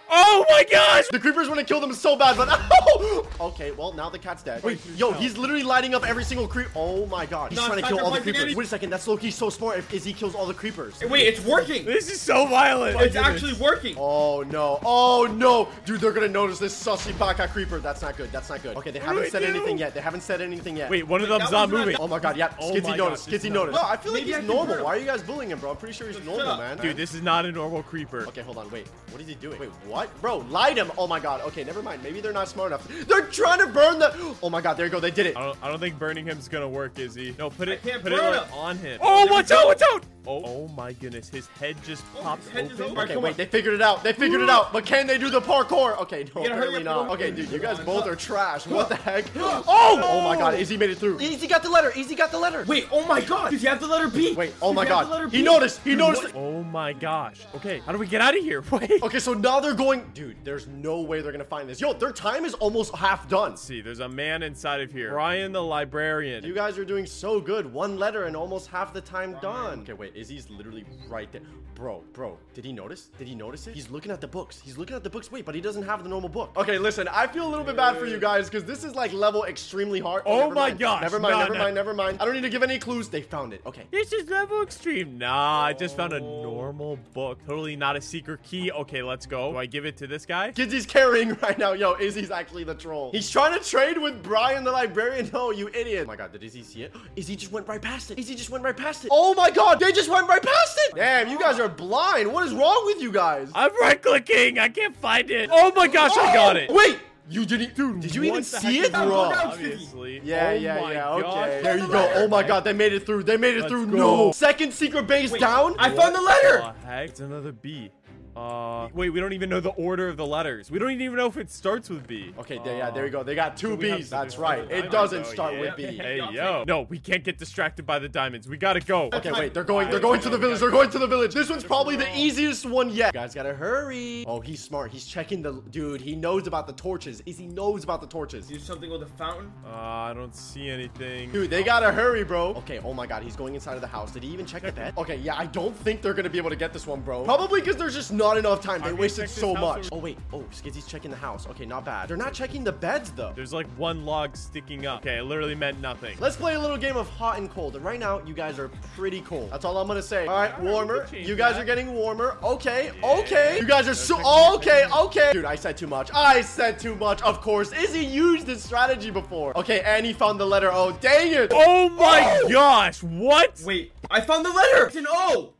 Oh 0.09 0.45
my 0.49 0.63
gosh! 0.69 1.05
The 1.11 1.19
creepers 1.19 1.47
want 1.47 1.59
to 1.59 1.65
kill 1.65 1.81
them 1.81 1.93
so 1.93 2.15
bad, 2.15 2.37
but 2.37 2.47
oh! 2.51 3.27
okay. 3.41 3.71
Well, 3.71 3.93
now 3.93 4.09
the 4.09 4.19
cat's 4.19 4.43
dead. 4.43 4.63
Wait, 4.63 4.79
yo, 4.95 5.11
he's 5.13 5.37
literally 5.37 5.63
lighting 5.63 5.95
up 5.95 6.07
every 6.07 6.23
single 6.23 6.47
creep. 6.47 6.67
Oh 6.75 7.05
my 7.07 7.25
god, 7.25 7.51
he's 7.51 7.59
No, 7.59 7.67
trying 7.67 7.81
to 7.81 7.87
kill 7.87 7.99
all 7.99 8.11
the 8.11 8.21
creepers. 8.21 8.43
any- 8.43 8.55
Wait 8.55 8.65
a 8.65 8.69
second, 8.69 8.89
that's 8.91 9.07
low-key 9.07 9.31
so 9.31 9.49
smart. 9.49 9.77
If 9.79 9.93
Izzy 9.93 10.13
kills 10.13 10.35
all 10.35 10.45
the 10.45 10.53
creepers. 10.53 10.99
Wait, 11.01 11.27
it's 11.27 11.43
working. 11.45 11.85
This 11.95 12.11
is 12.11 12.19
so 12.21 12.45
violent. 12.45 12.99
It's 13.01 13.15
actually 13.15 13.53
working. 13.53 13.95
Oh 13.97 14.41
no! 14.43 14.79
Oh 14.83 15.27
no! 15.31 15.69
Dude, 15.85 16.01
they're 16.01 16.11
gonna 16.11 16.27
notice 16.27 16.59
this 16.59 16.73
sussy 16.75 17.17
baka 17.17 17.47
creeper. 17.47 17.79
That's 17.79 18.01
not 18.01 18.17
good. 18.17 18.31
That's 18.31 18.49
not 18.49 18.61
good. 18.61 18.75
Okay, 18.77 18.91
they 18.91 18.99
do 18.99 19.05
haven't 19.05 19.29
said 19.31 19.39
do? 19.39 19.45
anything 19.47 19.77
yet. 19.77 19.93
They 19.93 20.01
haven't 20.01 20.21
said 20.21 20.41
anything 20.41 20.77
yet. 20.77 20.89
Wait, 20.89 21.07
one 21.07 21.21
of 21.21 21.29
them's 21.29 21.45
that 21.45 21.51
not 21.51 21.69
moving. 21.69 21.95
Oh 21.99 22.07
my 22.07 22.19
god, 22.19 22.37
yeah. 22.37 22.53
Oh 22.59 22.71
Skizzy 22.73 22.83
my 22.83 22.95
noticed. 22.97 23.25
God, 23.25 23.31
this 23.33 23.41
Skizzy 23.43 23.45
is 23.47 23.51
noticed. 23.53 23.75
not- 23.75 23.81
No, 23.83 23.89
I 23.89 23.97
feel 23.97 24.13
like 24.13 24.21
Maybe 24.23 24.35
I 24.35 24.39
he's 24.41 24.47
normal. 24.47 24.83
Why 24.83 24.95
are 24.95 24.97
you 24.97 25.05
guys 25.05 25.23
bullying 25.23 25.51
him, 25.51 25.59
bro? 25.59 25.71
I'm 25.71 25.77
pretty 25.77 25.93
sure 25.93 26.07
he's 26.07 26.23
normal, 26.23 26.57
man. 26.57 26.77
Dude, 26.77 26.97
this 26.97 27.13
is 27.13 27.21
not 27.21 27.45
a 27.45 27.51
normal 27.51 27.81
creeper. 27.83 28.25
Okay, 28.27 28.41
hold 28.41 28.57
on. 28.57 28.69
Wait. 28.71 28.87
What 29.11 29.21
is 29.21 29.27
he 29.27 29.35
doing? 29.35 29.59
Wait, 29.59 29.69
what? 29.87 29.94
What? 29.95 30.21
Bro, 30.21 30.39
light 30.49 30.77
him. 30.77 30.91
Oh 30.97 31.07
my 31.07 31.19
god. 31.19 31.41
Okay, 31.41 31.63
never 31.63 31.81
mind. 31.81 32.03
Maybe 32.03 32.19
they're 32.19 32.33
not 32.33 32.49
smart 32.49 32.71
enough. 32.71 32.87
They're 33.07 33.27
trying 33.27 33.59
to 33.59 33.67
burn 33.67 33.97
the. 33.97 34.35
Oh 34.43 34.49
my 34.49 34.61
god, 34.61 34.75
there 34.75 34.85
you 34.85 34.91
go. 34.91 34.99
They 34.99 35.11
did 35.11 35.25
it. 35.25 35.37
I 35.37 35.45
don't, 35.45 35.57
I 35.63 35.69
don't 35.69 35.79
think 35.79 35.97
burning 35.97 36.25
him's 36.25 36.47
gonna 36.49 36.67
work, 36.67 36.99
Izzy. 36.99 37.33
No, 37.39 37.49
put 37.49 37.69
it, 37.69 37.81
can't 37.81 38.03
put 38.03 38.11
it 38.11 38.17
like, 38.19 38.45
him. 38.45 38.53
on 38.53 38.77
him. 38.77 38.99
Oh, 39.01 39.15
Oh, 39.15 39.23
there 39.25 39.33
watch 39.33 39.51
out, 39.51 39.65
watch 39.65 39.81
out! 39.93 40.03
Oh, 40.27 40.41
oh 40.43 40.67
my 40.69 40.93
goodness, 40.93 41.29
his 41.29 41.47
head 41.59 41.75
just 41.83 42.03
Oh, 42.17 42.21
popped 42.21 42.43
his 42.43 42.51
head 42.51 42.71
is 42.71 42.81
open. 42.81 42.97
Okay, 42.97 43.13
Come 43.13 43.23
wait, 43.23 43.31
on. 43.31 43.37
they 43.37 43.45
figured 43.45 43.73
it 43.73 43.81
out. 43.81 44.03
They 44.03 44.13
figured 44.13 44.41
it 44.41 44.49
out. 44.49 44.73
But 44.73 44.85
can 44.85 45.07
they 45.07 45.17
do 45.17 45.29
the 45.29 45.41
parkour? 45.41 45.97
Okay, 46.01 46.25
no, 46.35 46.43
apparently 46.45 46.83
not. 46.83 47.09
Okay, 47.11 47.31
dude, 47.31 47.49
you 47.51 47.59
guys 47.59 47.79
both 47.79 48.05
are 48.07 48.15
trash. 48.15 48.65
What 48.67 48.89
the 48.89 48.95
heck? 48.95 49.25
Oh! 49.67 50.01
Oh 50.03 50.21
my 50.21 50.35
god, 50.37 50.55
Izzy 50.55 50.77
made 50.77 50.89
it 50.89 50.97
through. 50.97 51.19
Izzy 51.19 51.47
got 51.47 51.63
the 51.63 51.69
letter. 51.69 51.91
Izzy 51.95 52.15
got 52.15 52.31
the 52.31 52.39
letter. 52.39 52.63
Wait, 52.67 52.87
oh 52.91 53.05
my 53.05 53.21
god. 53.21 53.51
Did 53.51 53.59
he 53.61 53.67
have 53.67 53.79
the 53.79 53.87
letter 53.87 54.07
B? 54.07 54.33
Wait, 54.33 54.53
oh 54.61 54.73
my 54.73 54.83
he 54.83 54.89
god. 54.89 55.31
He 55.31 55.41
noticed. 55.41 55.81
He 55.83 55.95
noticed. 55.95 56.23
what? 56.23 56.35
Oh 56.35 56.63
my 56.63 56.93
gosh. 56.93 57.41
Okay, 57.55 57.79
how 57.79 57.91
do 57.91 57.97
we 57.97 58.07
get 58.07 58.21
out 58.21 58.37
of 58.37 58.43
here? 58.43 58.61
Wait. 58.71 59.01
Okay, 59.03 59.19
so 59.19 59.33
now 59.33 59.59
they're 59.59 59.73
going. 59.73 60.09
Dude, 60.13 60.37
there's 60.43 60.67
no 60.67 61.01
way 61.01 61.21
they're 61.21 61.31
gonna 61.31 61.43
find 61.43 61.69
this. 61.69 61.79
Yo, 61.81 61.93
their 61.93 62.11
time 62.11 62.45
is 62.45 62.53
almost 62.55 62.95
half 62.95 63.27
done. 63.29 63.51
Let's 63.51 63.61
see, 63.61 63.81
there's 63.81 63.99
a 63.99 64.09
man 64.09 64.43
inside 64.43 64.81
of 64.81 64.91
here. 64.91 65.11
Brian 65.11 65.51
the 65.51 65.63
librarian. 65.63 66.43
You 66.43 66.53
guys 66.53 66.77
are 66.77 66.85
doing 66.85 67.05
so 67.05 67.39
good. 67.39 67.71
One 67.71 67.97
letter 67.97 68.23
and 68.25 68.35
almost 68.35 68.67
half 68.67 68.93
the 68.93 69.01
time 69.01 69.37
done. 69.41 69.81
Okay, 69.81 69.93
wait. 69.93 70.14
Izzy's 70.15 70.49
literally 70.49 70.85
right 71.09 71.31
there. 71.31 71.41
Bro, 71.75 72.03
bro, 72.13 72.37
did 72.53 72.63
he 72.63 72.71
notice? 72.71 73.09
Did 73.17 73.27
he 73.27 73.35
notice 73.35 73.67
it? 73.67 73.75
He's 73.75 73.89
looking 73.89 74.11
at 74.11 74.21
the 74.21 74.27
books. 74.27 74.61
He's 74.61 74.77
looking 74.77 74.95
at 74.95 75.03
the 75.03 75.09
books. 75.09 75.29
Wait, 75.31 75.45
but 75.45 75.53
he 75.55 75.61
doesn't 75.61 75.83
have 75.83 76.03
the 76.03 76.09
normal 76.09 76.29
book. 76.29 76.51
Okay, 76.55 76.77
listen, 76.77 77.07
I 77.09 77.27
feel 77.27 77.45
a 77.45 77.49
little 77.49 77.65
bit 77.65 77.75
bad 77.75 77.97
for 77.97 78.05
you 78.05 78.17
guys 78.17 78.49
because 78.49 78.63
this 78.63 78.83
is 78.85 78.95
like 78.95 79.11
level 79.11 79.43
extremely 79.43 79.99
hard. 79.99 80.23
Oh 80.25 80.39
never 80.39 80.55
my 80.55 80.67
mind. 80.69 80.79
gosh, 80.79 81.01
Never 81.01 81.19
mind, 81.19 81.33
no, 81.33 81.39
never 81.41 81.53
no. 81.53 81.59
mind, 81.59 81.75
never 81.75 81.93
mind. 81.93 82.17
I 82.21 82.25
don't 82.25 82.33
need 82.33 82.41
to 82.43 82.49
give 82.49 82.63
any 82.63 82.79
clues. 82.79 83.09
They 83.09 83.21
found 83.21 83.53
it. 83.53 83.61
Okay. 83.65 83.83
This 83.91 84.13
is 84.13 84.29
level 84.29 84.61
extreme. 84.61 85.17
Nah, 85.17 85.63
I 85.63 85.73
just 85.73 85.97
found 85.97 86.13
a 86.13 86.19
normal 86.21 86.97
book. 87.13 87.39
Totally 87.45 87.75
not 87.75 87.95
a 87.97 88.01
secret 88.01 88.41
key. 88.43 88.71
Okay, 88.71 89.03
let's 89.03 89.25
go. 89.25 89.51
Do 89.51 89.57
I 89.57 89.65
give 89.65 89.85
it 89.85 89.97
to 89.97 90.07
this 90.07 90.25
guy? 90.25 90.51
Skizzy's 90.51 90.85
carrying 90.85 91.33
right 91.41 91.57
now. 91.59 91.73
Yo, 91.73 91.95
Izzy's 91.99 92.31
actually 92.31 92.63
the 92.63 92.75
troll. 92.75 93.11
He's 93.11 93.29
trying 93.29 93.57
to 93.59 93.63
trade 93.67 93.97
with 93.97 94.23
Brian 94.23 94.63
the 94.63 94.71
librarian. 94.71 95.29
No, 95.35 95.51
you 95.51 95.67
idiot. 95.73 96.03
Oh 96.05 96.07
my 96.07 96.15
god, 96.15 96.31
did 96.31 96.43
Izzy 96.43 96.63
see 96.63 96.83
it? 96.83 96.95
Izzy 97.17 97.35
just 97.35 97.51
went 97.51 97.67
right 97.67 97.81
past 97.81 98.11
it. 98.11 98.17
Izzy 98.19 98.35
just 98.35 98.49
went 98.49 98.63
right 98.63 98.77
past 98.77 99.03
it. 99.03 99.09
Oh 99.11 99.33
my 99.33 99.51
god, 99.51 99.79
they 99.81 99.91
just 99.91 100.04
went 100.09 100.27
right 100.27 100.41
past 100.41 100.79
it. 100.87 100.95
Damn, 100.95 101.29
you 101.29 101.39
guys 101.39 101.59
are 101.59 101.69
blind. 101.69 102.31
What 102.31 102.45
is 102.45 102.53
wrong 102.53 102.83
with 102.85 103.01
you 103.01 103.11
guys? 103.11 103.49
I'm 103.55 103.71
right 103.81 104.01
clicking. 104.01 104.59
I 104.59 104.69
can't 104.69 104.95
find 104.95 105.29
it. 105.29 105.49
Oh 105.51 105.71
my 105.75 105.87
gosh, 105.87 106.15
I 106.17 106.33
got 106.33 106.57
it. 106.57 106.69
Wait, 106.69 106.99
you 107.29 107.45
didn't, 107.45 107.75
dude. 107.75 108.01
Did 108.01 108.13
you 108.15 108.23
even 108.23 108.35
What 108.35 108.43
the 108.45 108.59
see 108.59 108.75
heck 108.77 108.85
it, 108.85 108.85
is 108.85 108.89
bro? 108.91 109.09
wrong? 109.09 109.31
Bro. 109.33 109.41
Obviously. 109.45 110.21
Yeah, 110.23 110.49
Oh 110.49 110.53
yeah, 110.53 110.81
my 110.81 110.91
yeah. 110.93 110.99
gosh. 111.01 111.23
Okay. 111.23 111.59
There 111.63 111.77
you 111.79 111.87
go. 111.87 112.11
Oh 112.15 112.27
my 112.27 112.43
god, 112.43 112.63
they 112.63 112.73
made 112.73 112.93
it 112.93 113.05
through. 113.05 113.23
They 113.23 113.37
made 113.37 113.55
it 113.55 113.61
Let's 113.61 113.71
through. 113.71 113.87
go. 113.87 113.97
No. 113.97 114.31
Second 114.31 114.73
secret 114.73 115.07
base 115.07 115.31
Wait, 115.31 115.41
down. 115.41 115.75
I 115.79 115.89
found 115.89 116.13
the 116.15 116.21
letter. 116.21 116.73
The 116.81 116.87
heck? 116.87 117.09
It's 117.09 117.19
another 117.19 117.51
B. 117.51 117.89
Uh, 118.35 118.89
wait, 118.93 119.09
we 119.11 119.19
don't 119.19 119.33
even 119.33 119.49
know 119.49 119.59
the 119.59 119.69
order 119.71 120.09
of 120.09 120.17
the 120.17 120.25
letters. 120.25 120.69
We 120.69 120.77
don't 120.77 120.91
even 120.91 121.15
know 121.15 121.27
if 121.27 121.37
it 121.37 121.49
starts 121.49 121.89
with 121.89 122.05
B. 122.05 122.33
Okay, 122.37 122.59
there, 122.63 122.77
yeah, 122.77 122.91
there 122.91 123.05
you 123.05 123.11
go. 123.11 123.23
They 123.23 123.35
got 123.35 123.55
two 123.55 123.71
So 123.71 123.77
B's. 123.77 124.09
That's 124.09 124.37
right. 124.37 124.69
It 124.69 124.91
doesn't 124.91 125.23
though, 125.23 125.31
start 125.31 125.53
yeah. 125.53 125.59
with 125.61 125.75
B. 125.77 125.83
Hey, 126.05 126.17
yo. 126.31 126.63
No, 126.67 126.81
we 126.83 126.99
can't 126.99 127.23
get 127.23 127.37
distracted 127.37 127.85
by 127.85 127.99
the 127.99 128.09
diamonds. 128.09 128.47
We 128.47 128.57
gotta 128.57 128.79
go. 128.81 129.09
Okay, 129.13 129.31
wait, 129.31 129.53
they're 129.53 129.63
going, 129.63 129.89
they're 129.89 129.99
going 129.99 130.19
to 130.21 130.29
the 130.29 130.37
village, 130.37 130.59
they're 130.59 130.69
going 130.69 130.89
to 130.91 130.99
the 130.99 131.07
village. 131.07 131.33
This 131.33 131.49
one's 131.49 131.63
probably 131.63 131.95
the 131.95 132.15
easiest 132.17 132.65
one 132.65 132.89
yet. 132.89 133.13
You 133.13 133.21
guys 133.21 133.33
gotta 133.33 133.53
hurry. 133.53 134.25
Oh, 134.27 134.41
he's 134.41 134.61
smart. 134.61 134.91
He's 134.91 135.05
checking 135.05 135.41
the, 135.41 135.63
dude, 135.71 136.01
he 136.01 136.15
knows 136.15 136.47
about 136.47 136.67
the 136.67 136.73
torches. 136.73 137.23
Is 137.25 137.37
he 137.37 137.47
knows 137.47 137.83
about 137.83 138.01
the 138.01 138.07
torches. 138.07 138.47
Do 138.47 138.59
something 138.59 138.89
with 138.89 138.99
the 138.99 139.07
fountain. 139.07 139.51
Uh, 139.65 139.69
I 139.69 140.13
don't 140.13 140.35
see 140.35 140.69
anything. 140.69 141.31
Dude, 141.31 141.49
they 141.49 141.63
gotta 141.63 141.91
hurry, 141.91 142.23
bro. 142.23 142.49
Okay, 142.55 142.79
oh 142.83 142.93
my 142.93 143.07
god, 143.07 143.23
he's 143.23 143.35
going 143.35 143.55
inside 143.55 143.75
of 143.75 143.81
the 143.81 143.87
house. 143.87 144.11
Did 144.11 144.23
he 144.23 144.29
even 144.29 144.45
check 144.45 144.63
the 144.63 144.71
bed? 144.71 144.93
Okay, 145.05 145.17
yeah, 145.17 145.35
I 145.37 145.45
don't 145.45 145.75
think 145.75 146.01
they're 146.01 146.13
gonna 146.13 146.29
be 146.29 146.37
able 146.37 146.49
to 146.49 146.55
get 146.55 146.73
this 146.73 146.87
one, 146.87 147.01
bro. 147.01 147.23
Probably 147.25 147.59
because 147.59 147.75
there's 147.75 147.93
just 147.93 148.11
not 148.25 148.37
enough 148.37 148.61
time. 148.61 148.81
They 148.81 148.93
wasted 148.93 149.29
so 149.29 149.53
much. 149.53 149.87
or- 149.91 149.95
Oh, 149.95 149.97
wait. 149.99 150.17
Oh, 150.33 150.43
Skizzy's 150.51 150.85
checking 150.85 151.11
the 151.11 151.17
house. 151.17 151.47
Okay, 151.47 151.65
not 151.65 151.85
bad. 151.85 152.09
They're 152.09 152.17
not 152.17 152.33
checking 152.33 152.63
the 152.63 152.71
beds, 152.71 153.11
though. 153.11 153.31
There's 153.35 153.53
like 153.53 153.67
one 153.77 154.05
log 154.05 154.35
sticking 154.35 154.85
up. 154.85 155.01
Okay, 155.01 155.17
it 155.17 155.23
literally 155.23 155.55
meant 155.55 155.79
nothing. 155.79 156.17
Let's 156.19 156.35
play 156.35 156.55
a 156.55 156.59
little 156.59 156.77
game 156.77 156.97
of 156.97 157.07
hot 157.09 157.37
and 157.37 157.49
cold. 157.49 157.75
And 157.75 157.85
right 157.85 157.99
now, 157.99 158.21
you 158.25 158.33
guys 158.33 158.59
are 158.59 158.69
pretty 158.95 159.21
cold. 159.21 159.51
That's 159.51 159.63
all 159.63 159.77
I'm 159.77 159.87
gonna 159.87 160.01
say. 160.01 160.25
All 160.25 160.35
right, 160.35 160.59
warmer. 160.61 161.07
You 161.13 161.35
guys 161.35 161.53
that. 161.55 161.61
are 161.61 161.65
getting 161.65 161.93
warmer. 161.93 162.37
Okay, 162.43 162.91
Yeah. 162.99 163.19
okay. 163.19 163.57
You 163.59 163.67
guys 163.67 163.87
are 163.87 163.93
so 163.93 164.15
okay, 164.55 164.85
okay. 164.91 165.31
Dude, 165.33 165.45
I 165.45 165.55
said 165.55 165.77
too 165.77 165.87
much. 165.87 166.09
I 166.13 166.41
said 166.41 166.79
too 166.79 166.95
much. 166.95 167.21
Of 167.21 167.41
course, 167.41 167.71
Izzy 167.71 168.05
used 168.05 168.45
this 168.47 168.63
strategy 168.63 169.11
before. 169.11 169.57
Okay, 169.57 169.81
and 169.81 170.05
he 170.05 170.13
found 170.13 170.39
the 170.39 170.45
letter 170.45 170.71
O. 170.71 170.91
Dang 170.99 171.31
it. 171.31 171.51
Oh 171.53 171.89
my 171.89 172.39
oh! 172.43 172.49
gosh! 172.49 173.03
What? 173.03 173.61
Wait, 173.65 173.91
I 174.09 174.21
found 174.21 174.45
the 174.45 174.51
letter. 174.51 174.87
It's 174.87 174.95
an 174.95 175.07
O. 175.09 175.53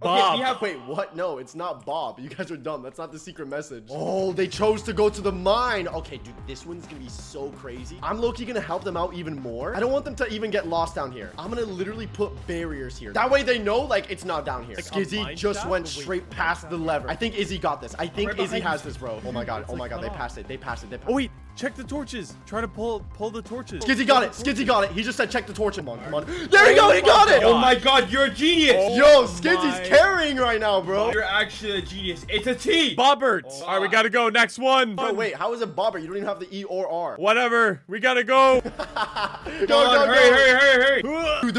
Bob. 0.00 0.38
we 0.38 0.44
have- 0.44 0.60
Wait, 0.60 0.78
what? 0.86 1.16
No, 1.16 1.38
it's 1.38 1.54
not 1.54 1.84
Bob. 1.86 2.18
You 2.20 2.28
guys 2.28 2.50
are 2.50 2.56
dumb. 2.56 2.82
That's 2.82 2.98
not 2.98 3.10
the 3.12 3.18
secret 3.18 3.48
message. 3.48 3.84
Oh, 3.90 4.32
they 4.32 4.46
chose 4.46 4.82
to 4.82 4.92
go 4.92 5.08
to 5.08 5.20
the 5.20 5.32
mine. 5.32 5.88
Okay, 5.88 6.18
dude, 6.18 6.34
this 6.46 6.66
one's 6.66 6.86
gonna 6.86 7.00
be 7.00 7.08
so 7.08 7.48
crazy. 7.50 7.98
I'm 8.02 8.18
low-key 8.18 8.44
gonna 8.44 8.60
help 8.60 8.84
them 8.84 8.96
out 8.96 9.14
even 9.14 9.40
more. 9.40 9.74
I 9.74 9.80
don't 9.80 9.92
want 9.92 10.04
them 10.04 10.14
to 10.16 10.28
even 10.28 10.50
get 10.50 10.68
lost 10.68 10.94
down 10.94 11.10
here. 11.10 11.32
I'm 11.38 11.48
gonna 11.48 11.62
literally 11.62 12.06
put 12.08 12.32
barriers 12.46 12.98
here. 12.98 13.12
That 13.12 13.30
way 13.30 13.42
they 13.42 13.58
know, 13.58 13.80
like, 13.80 14.10
it's 14.10 14.24
not 14.24 14.44
down 14.44 14.64
here. 14.64 14.76
Like 14.76 14.84
Skizzy 14.84 15.34
just 15.36 15.60
shaft? 15.60 15.70
went 15.70 15.84
Wait, 15.86 15.92
straight 15.92 16.30
past 16.30 16.68
the 16.68 16.76
lever. 16.76 17.08
I 17.08 17.16
think 17.16 17.36
Izzy 17.36 17.58
got 17.58 17.80
this. 17.80 17.94
I 17.98 18.06
think 18.06 18.32
Right 18.32 18.40
Izzy 18.40 18.60
has 18.60 18.82
this, 18.82 18.96
bro. 18.96 19.20
Oh 19.24 19.32
my 19.32 19.44
god. 19.44 19.64
Oh 19.68 19.76
my 19.76 19.88
god. 19.88 20.02
They 20.02 20.08
passed 20.10 20.38
it. 20.38 20.46
They 20.48 20.56
passed 20.56 20.84
it. 20.84 20.90
They 20.90 20.96
oh, 20.96 20.98
passed 20.98 21.08
Oh 21.08 21.12
it. 21.12 21.16
wait, 21.16 21.30
check 21.56 21.74
the 21.74 21.84
torches. 21.84 22.36
Try 22.46 22.60
to 22.60 22.68
pull 22.68 23.00
pull 23.14 23.30
the 23.30 23.42
torches. 23.42 23.84
Skizzy 23.84 24.06
got 24.06 24.22
it. 24.22 24.30
Skizzy 24.32 24.66
got 24.66 24.84
it. 24.84 24.90
He 24.92 25.02
just 25.02 25.16
said 25.16 25.30
check 25.30 25.46
the 25.46 25.52
torch. 25.52 25.76
Come 25.76 25.88
on, 25.88 26.00
come 26.04 26.14
on. 26.14 26.24
There 26.50 26.70
you 26.70 26.76
go. 26.76 26.90
He 26.92 27.00
oh 27.00 27.04
got 27.06 27.28
it. 27.30 27.42
Oh 27.42 27.58
my 27.58 27.74
god, 27.74 28.10
you're 28.10 28.24
a 28.24 28.30
genius. 28.30 28.96
Yo, 28.96 29.04
oh 29.04 29.24
Skizzy's 29.26 29.78
my- 29.80 29.84
carrying 29.86 30.36
right 30.36 30.60
now, 30.60 30.80
bro. 30.80 31.10
You're 31.12 31.22
actually 31.24 31.78
a 31.78 31.82
genius. 31.82 32.24
It's 32.28 32.46
a 32.46 32.54
T. 32.54 32.94
Bobbert. 32.96 33.42
Oh. 33.48 33.64
All 33.64 33.72
right, 33.74 33.82
we 33.82 33.88
gotta 33.88 34.10
go. 34.10 34.28
Next 34.28 34.58
one. 34.58 34.94
Oh, 34.98 35.12
wait, 35.12 35.34
how 35.34 35.52
is 35.52 35.60
it 35.60 35.74
Bobber? 35.74 35.98
You 35.98 36.06
don't 36.06 36.16
even 36.16 36.28
have 36.28 36.40
the 36.40 36.48
E 36.56 36.64
or 36.64 36.90
R. 36.90 37.16
Whatever. 37.16 37.82
We 37.88 38.00
gotta 38.00 38.24
go. 38.24 38.60
Go, 39.44 39.66
Come 39.66 39.66
go, 39.66 39.78
on, 39.78 40.08
go. 40.08 40.14
hurry, 40.14 40.30
hurry, 40.30 40.50
hurry, 40.60 40.84
hurry. 40.84 41.02
Dude, 41.02 41.12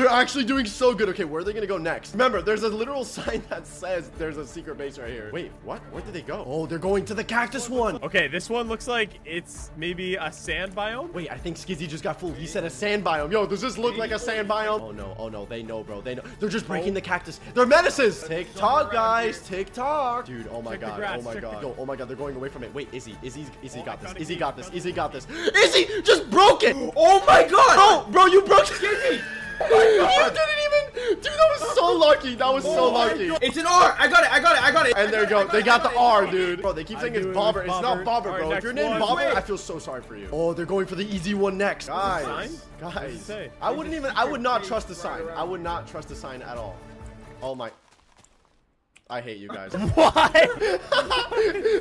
they're 0.06 0.13
actually 0.13 0.44
doing 0.44 0.68
so 0.68 0.94
good. 0.94 1.10
Okay, 1.10 1.24
where 1.24 1.41
are 1.41 1.44
they 1.44 1.52
gonna 1.52 1.65
go 1.65 1.80
next? 1.80 2.12
Remember, 2.12 2.39
there's 2.39 2.62
a 2.62 2.70
literal 2.70 3.04
sign 3.15 3.41
that 3.50 3.65
says 3.65 4.12
there's 4.20 4.38
a 4.38 4.46
secret 4.46 4.78
base 4.78 5.00
right 5.00 5.10
here. 5.10 5.32
Wait, 5.34 5.52
what? 5.63 5.80
Where 5.91 6.04
did 6.04 6.13
they 6.13 6.22
go? 6.22 6.44
Oh, 6.48 6.68
they're 6.68 6.78
going 6.78 7.06
to 7.06 7.15
the 7.15 7.24
cactus 7.24 7.70
one. 7.70 7.96
Okay, 8.04 8.28
this 8.28 8.48
one 8.48 8.68
looks 8.68 8.88
like 8.88 9.20
it's 9.26 9.72
maybe 9.78 10.15
a 10.15 10.32
sand 10.32 10.76
biome. 10.76 11.12
Wait, 11.13 11.32
I 11.32 11.38
think 11.38 11.58
Skizzy 11.58 11.88
just 11.88 12.04
got 12.04 12.20
fooled. 12.20 12.36
He 12.36 12.46
said 12.46 12.63
a 12.65 12.70
sand 12.70 13.04
biome. 13.04 13.32
Yo, 13.32 13.48
does 13.48 13.62
this 13.62 13.80
look 13.80 13.98
like 13.98 14.12
a 14.12 14.20
sand 14.20 14.48
biome? 14.48 14.82
Oh 14.82 14.91
no, 14.91 15.15
oh 15.18 15.28
no, 15.28 15.46
they 15.46 15.63
know, 15.63 15.84
bro. 15.84 16.02
They 16.02 16.13
know. 16.13 16.24
They're 16.39 16.50
just 16.50 16.68
breaking 16.68 16.91
oh. 16.91 16.96
the 16.96 17.02
cactus. 17.02 17.39
They're 17.56 17.65
menaces. 17.65 18.24
Tick 18.24 18.54
tock, 18.54 18.91
guys. 18.91 19.41
Tick 19.41 19.74
tock. 19.74 20.26
Dude, 20.26 20.48
oh 20.52 20.62
my 20.62 20.78
god. 20.78 21.02
Oh 21.02 21.22
my 21.24 21.39
god. 21.39 21.63
Yo, 21.63 21.76
oh 21.80 21.86
my 21.86 21.96
god, 21.96 22.08
they're 22.10 22.15
going 22.15 22.36
away 22.36 22.50
from 22.50 22.63
it. 22.63 22.74
Wait, 22.76 22.89
Izzy, 22.94 23.18
Izzy, 23.24 23.48
Izzy 23.63 23.82
got 23.82 24.00
this. 24.00 24.12
gotta 24.12 24.22
Izzy 24.22 24.34
keep- 24.36 24.39
got 24.39 24.56
this. 24.56 24.70
Izzy 24.70 24.91
got 24.91 25.12
this. 25.12 25.28
Izzy 25.56 25.88
just 26.04 26.30
broke 26.30 26.62
it. 26.63 26.76
Oh 26.96 27.24
my 27.26 27.44
god. 27.48 28.06
Bro, 28.06 28.12
bro, 28.12 28.26
you 28.28 28.41
broke 28.44 28.70
it. 28.70 28.76
Skizzy. 28.76 29.22
You 29.62 30.30
didn't 30.32 30.62
even. 30.65 31.22
Dude, 31.22 31.24
that 31.24 31.60
was 31.60 31.76
so 31.76 31.94
lucky. 31.94 32.36
That 32.36 32.54
was 32.54 32.63
so 32.63 32.86
Oh 32.86 32.91
lucky. 32.91 33.30
It's 33.41 33.58
an 33.58 33.65
R. 33.65 33.96
I 33.98 34.08
got 34.08 34.24
it. 34.24 34.32
I 34.32 34.39
got 34.39 34.56
it. 34.56 34.63
I 34.63 34.72
got 34.72 34.88
it. 34.88 34.94
And 34.98 35.12
there 35.12 35.24
you 35.24 35.30
go. 35.30 35.48
They 35.48 35.62
got 35.62 35.84
the 35.84 35.96
R, 35.96 36.26
dude. 36.28 36.62
Bro, 36.62 36.74
they 36.74 36.84
keep 36.84 37.00
saying 37.00 37.15
it's 37.15 37.26
Bobber. 37.28 37.62
It's 37.62 37.70
not 37.82 38.04
Bobber, 38.04 38.30
right, 38.30 38.39
bro. 38.39 38.48
If 38.48 38.54
next 38.54 38.63
you're 38.63 38.74
named. 38.74 39.00
Bobber, 39.00 39.22
I 39.22 39.41
feel 39.41 39.58
so 39.58 39.80
sorry 39.80 40.02
for 40.02 40.15
you. 40.15 40.28
Oh, 40.32 40.54
they're 40.54 40.65
going 40.65 40.86
for 40.86 40.96
the 40.96 41.06
easy 41.06 41.34
one 41.34 41.58
next. 41.58 41.88
Guys, 41.88 42.24
Sign? 42.24 42.50
What 42.80 42.94
does 42.94 43.30
it 43.30 43.30
guys. 43.30 43.50
I 43.62 43.72
wouldn't 43.72 43.96
even. 43.96 44.12
I 44.15 44.26
would 44.26 44.41
not 44.41 44.63
trust 44.63 44.88
the 44.88 44.96
sign. 44.96 45.24
I 45.36 45.44
would 45.44 45.62
not 45.62 45.88
trust 45.88 46.10
the 46.10 46.15
sign 46.15 46.41
at 46.41 46.58
all. 46.58 46.76
Oh 47.41 47.56
my. 47.56 47.72
I 49.08 49.22
hate 49.22 49.38
you 49.38 49.50
guys. 49.50 49.72
Why? 49.72 50.32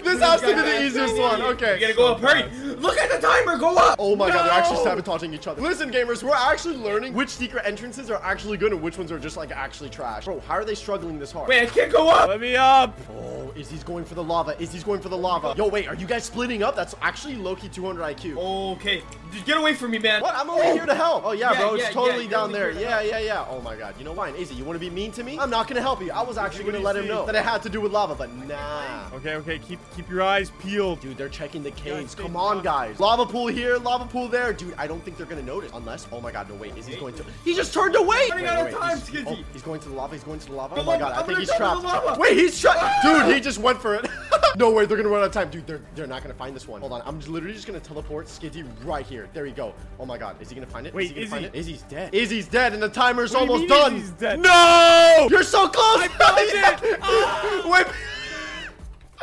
this 0.05 0.21
has 0.21 0.43
to 0.43 0.47
be 0.49 0.53
the 0.53 0.85
easiest 0.85 1.17
one. 1.17 1.41
Okay. 1.41 1.77
You 1.77 1.81
gotta 1.81 1.95
go 1.95 2.13
up. 2.13 2.21
Hurry. 2.21 2.43
Look 2.77 2.99
at 2.99 3.11
the 3.11 3.27
timer. 3.27 3.57
Go 3.57 3.75
up. 3.79 3.97
Oh 3.99 4.15
my 4.15 4.29
god, 4.29 4.45
they're 4.45 4.53
actually 4.53 4.77
No! 4.77 4.85
sabotaging 4.85 5.33
each 5.33 5.47
other. 5.47 5.63
Listen, 5.63 5.91
gamers, 5.91 6.23
we're 6.23 6.35
actually 6.35 6.77
learning 6.77 7.15
which 7.15 7.31
secret 7.31 7.65
entrances 7.65 8.11
are 8.11 8.23
actually 8.23 8.59
good 8.59 8.73
and 8.73 8.83
which 8.83 8.99
ones 8.99 9.11
are 9.11 9.19
just 9.19 9.39
like 9.39 9.53
actually 9.53 9.89
trash. 9.89 10.27
Bro, 10.27 10.41
how 10.41 10.53
are 10.57 10.67
they 10.67 10.75
struggling 10.75 11.19
this 11.19 11.33
hard? 11.33 11.49
Wait, 11.49 11.63
I 11.63 11.67
can't 11.67 11.91
go 11.91 12.11
up. 12.11 12.29
Let 12.29 12.43
me 12.43 12.57
up. 12.57 12.99
Oh, 13.11 13.55
Izzy's 13.57 13.85
going 13.85 14.05
for 14.05 14.17
the 14.17 14.23
lava. 14.23 14.61
Izzy's 14.63 14.85
going 14.85 15.01
for 15.01 15.09
the 15.09 15.17
lava. 15.17 15.55
Yo, 15.57 15.67
wait, 15.69 15.89
are 15.89 15.95
you 15.95 16.07
guys 16.07 16.25
splitting 16.25 16.63
up? 16.63 16.77
That's 16.77 16.95
actually 17.01 17.37
low-key 17.37 17.69
200 17.71 18.03
IQ. 18.03 18.37
Okay. 18.77 19.03
Just 19.33 19.47
get 19.47 19.57
away 19.57 19.73
from 19.73 19.93
me, 19.93 19.99
man. 19.99 20.21
What? 20.21 20.35
I'm 20.35 20.51
only 20.51 20.73
here 20.73 20.85
to 20.85 20.95
help. 20.95 21.25
Oh 21.25 21.33
yeah, 21.33 21.53
Yeah, 21.53 21.59
bro. 21.59 21.75
It's 21.77 21.89
totally 21.89 22.25
yeah, 22.25 22.31
down 22.31 22.53
there. 22.53 22.71
Yeah, 22.73 23.01
yeah, 23.01 23.19
yeah. 23.21 23.47
Oh 23.49 23.63
my 23.63 23.77
god. 23.77 23.95
You 23.99 24.05
know 24.05 24.13
why? 24.13 24.29
Izzy, 24.33 24.55
you 24.57 24.65
want 24.65 24.79
to 24.79 24.81
be 24.81 24.91
mean 24.91 25.11
to 25.13 25.25
me? 25.25 25.39
I'm 25.39 25.49
not 25.49 25.69
gonna 25.69 25.81
help 25.81 26.03
you. 26.03 26.13
I 26.13 26.21
was 26.21 26.37
actually 26.37 26.65
gonna 26.65 26.81
let 26.81 26.97
him 26.97 27.09
know 27.09 27.14
that 27.27 27.35
it 27.35 27.43
had 27.45 27.63
to 27.63 27.69
do 27.69 27.81
with 27.81 27.93
lava, 27.93 28.15
but 28.15 28.33
nah. 28.47 29.07
Okay, 29.15 29.35
okay. 29.37 29.59
Keep 29.59 29.79
keep 29.97 30.09
your 30.11 30.23
eyes 30.23 30.51
peeled. 30.61 31.01
Dude, 31.01 31.17
they're 31.17 31.29
checking 31.29 31.63
the 31.63 31.71
caves. 31.73 32.15
Come 32.15 32.37
on, 32.37 32.63
guys. 32.63 32.99
Lava 33.01 33.25
pool 33.27 33.47
here, 33.49 33.77
lava 33.79 34.05
pool 34.07 34.29
there. 34.29 34.53
Dude, 34.53 34.75
I 34.77 34.87
don't 34.87 35.05
think 35.05 35.17
they're 35.17 35.27
gonna 35.27 35.43
notice. 35.43 35.71
Unless, 35.75 36.07
oh 36.13 36.21
my 36.21 36.33
god, 36.33 36.49
no, 36.49 36.55
wait. 36.57 36.77
is 36.77 36.87
he 36.87 36.97
going 36.97 37.15
to. 37.15 37.25
He 37.45 37.55
just 37.55 37.73
turned 37.73 37.97
away. 37.97 38.29
Running 38.31 38.47
out 38.47 38.67
of 38.67 38.75
time, 38.75 38.99
he's- 39.01 39.25
oh, 39.27 39.39
he's 39.53 39.63
going 39.63 39.81
to 39.81 39.89
the 39.89 39.95
lava. 39.95 40.15
He's 40.15 40.25
going 40.25 40.39
to 40.41 40.47
the 40.47 40.53
lava. 40.55 40.77
Oh 40.79 40.83
my 40.83 40.99
god, 40.99 41.13
I 41.13 41.23
think 41.23 41.39
he's 41.39 41.53
trapped. 41.55 42.19
Wait, 42.19 42.37
he's 42.37 42.61
trapped. 42.61 42.79
Ah! 42.83 43.25
Dude, 43.27 43.35
he 43.35 43.41
just 43.41 43.59
went 43.59 43.81
for 43.81 43.95
it. 43.95 44.07
no 44.57 44.71
way, 44.71 44.87
they're 44.87 44.97
gonna 44.97 45.09
run 45.09 45.21
out 45.23 45.27
of 45.27 45.33
time. 45.33 45.51
Dude, 45.51 45.67
they're 45.67 45.81
they're 45.95 46.07
not 46.07 46.23
gonna 46.23 46.35
find 46.35 46.55
this 46.55 46.67
one. 46.69 46.81
Hold 46.81 46.93
on, 46.93 47.03
I'm 47.05 47.21
literally 47.21 47.55
just 47.55 47.67
gonna 47.67 47.81
teleport 47.81 48.27
Skizzy 48.27 48.65
right 48.85 49.05
here. 49.07 49.29
There 49.35 49.47
you 49.47 49.55
go. 49.55 49.75
Oh 49.99 50.07
my 50.07 50.19
god, 50.19 50.41
is 50.41 50.49
he 50.49 50.55
gonna 50.55 50.67
find 50.67 50.87
it? 50.87 50.95
Wait, 50.95 51.05
is 51.05 51.09
he 51.11 51.15
gonna 51.17 51.29
find 51.29 51.45
Izzy. 51.47 51.57
it? 51.57 51.59
Izzy's 51.61 51.83
dead. 51.83 52.15
Izzy's 52.15 52.49
dead, 52.49 52.73
and 52.73 52.83
the 52.83 52.89
timer's 52.89 53.33
What 53.33 53.47
do 53.47 53.53
almost 53.53 53.61
mean 53.61 53.69
done. 53.69 53.97
Izzy's 53.97 54.11
dead? 54.13 54.41
No! 54.41 55.29
You're 55.31 55.43
so 55.43 55.69
close. 55.69 55.99
I 56.03 56.09
found 56.09 56.39
it. 56.41 57.01
Wait. 57.65 57.87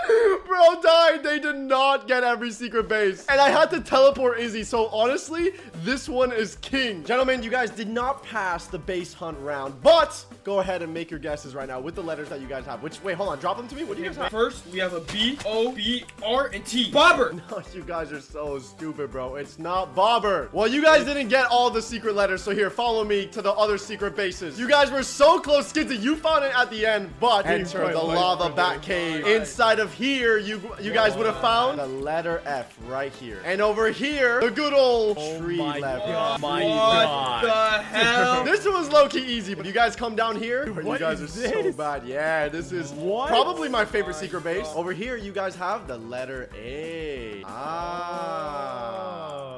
bro 0.45 0.81
died. 0.81 1.23
They 1.23 1.39
did 1.39 1.55
not 1.57 2.07
get 2.07 2.23
every 2.23 2.51
secret 2.51 2.87
base. 2.87 3.25
And 3.27 3.39
I 3.39 3.49
had 3.49 3.69
to 3.71 3.79
teleport 3.81 4.39
Izzy. 4.39 4.63
So 4.63 4.87
honestly, 4.87 5.51
this 5.83 6.07
one 6.09 6.31
is 6.31 6.55
king. 6.57 7.03
Gentlemen, 7.03 7.43
you 7.43 7.49
guys 7.49 7.69
did 7.69 7.89
not 7.89 8.23
pass 8.23 8.67
the 8.67 8.79
base 8.79 9.13
hunt 9.13 9.37
round. 9.39 9.81
But 9.81 10.23
go 10.43 10.59
ahead 10.59 10.81
and 10.81 10.93
make 10.93 11.09
your 11.09 11.19
guesses 11.19 11.55
right 11.55 11.67
now 11.67 11.79
with 11.79 11.95
the 11.95 12.03
letters 12.03 12.29
that 12.29 12.41
you 12.41 12.47
guys 12.47 12.65
have. 12.65 12.81
Which, 12.83 13.01
wait, 13.03 13.15
hold 13.15 13.29
on. 13.29 13.39
Drop 13.39 13.57
them 13.57 13.67
to 13.67 13.75
me. 13.75 13.83
What 13.83 13.97
do 13.97 14.03
you 14.03 14.09
guys 14.09 14.17
have? 14.17 14.31
First, 14.31 14.65
we 14.67 14.79
have 14.79 14.93
a 14.93 15.01
B, 15.01 15.37
O, 15.45 15.71
B, 15.71 16.03
R, 16.23 16.47
and 16.47 16.65
T. 16.65 16.91
Bobber. 16.91 17.31
No, 17.51 17.61
you 17.73 17.83
guys 17.83 18.11
are 18.11 18.21
so 18.21 18.59
stupid, 18.59 19.11
bro. 19.11 19.35
It's 19.35 19.59
not 19.59 19.93
Bobber. 19.95 20.49
Well, 20.53 20.67
you 20.67 20.81
guys 20.81 21.05
didn't 21.05 21.27
get 21.27 21.47
all 21.47 21.69
the 21.69 21.81
secret 21.81 22.15
letters, 22.15 22.41
so 22.41 22.51
here, 22.51 22.69
follow 22.69 23.03
me 23.03 23.25
to 23.27 23.41
the 23.41 23.51
other 23.51 23.77
secret 23.77 24.15
bases. 24.15 24.59
You 24.59 24.69
guys 24.69 24.91
were 24.91 25.03
so 25.03 25.39
close, 25.39 25.71
Skizzy. 25.71 25.99
You 25.99 26.15
found 26.15 26.45
it 26.45 26.51
at 26.55 26.69
the 26.69 26.85
end, 26.85 27.11
but 27.19 27.45
enter 27.45 27.91
the 27.91 27.97
lava 27.97 28.53
bat 28.53 28.81
cave. 28.81 29.25
Inside 29.25 29.79
of 29.79 29.90
here, 29.91 30.37
you 30.37 30.61
you 30.81 30.91
guys 30.93 31.15
would 31.15 31.25
have 31.25 31.39
found 31.39 31.79
the 31.79 31.85
letter 31.85 32.41
F 32.45 32.77
right 32.87 33.13
here. 33.13 33.41
And 33.45 33.61
over 33.61 33.91
here, 33.91 34.41
the 34.41 34.51
good 34.51 34.73
old 34.73 35.17
tree 35.39 35.57
my 35.57 35.79
lever. 35.79 35.99
God. 35.99 36.41
My 36.41 36.63
what 36.63 37.05
God. 37.05 37.43
the 37.43 37.83
hell? 37.83 38.43
This 38.51 38.65
was 38.65 38.89
low-key 38.89 39.23
easy, 39.23 39.53
but 39.53 39.65
you 39.65 39.71
guys 39.71 39.95
come 39.95 40.15
down 40.15 40.35
here, 40.35 40.67
you 40.67 40.97
guys 40.97 41.21
are 41.21 41.25
is 41.25 41.33
so 41.33 41.71
bad. 41.73 42.05
Yeah, 42.05 42.49
this 42.49 42.71
is 42.71 42.91
What? 42.91 43.29
probably 43.29 43.69
my 43.69 43.85
favorite 43.85 44.15
secret 44.15 44.43
base. 44.43 44.67
Over 44.75 44.93
here, 44.93 45.15
you 45.15 45.31
guys 45.31 45.55
have 45.55 45.87
the 45.87 45.97
letter 45.97 46.49
A. 46.55 47.43
Ah. 47.45 49.31
Oh. 49.33 49.51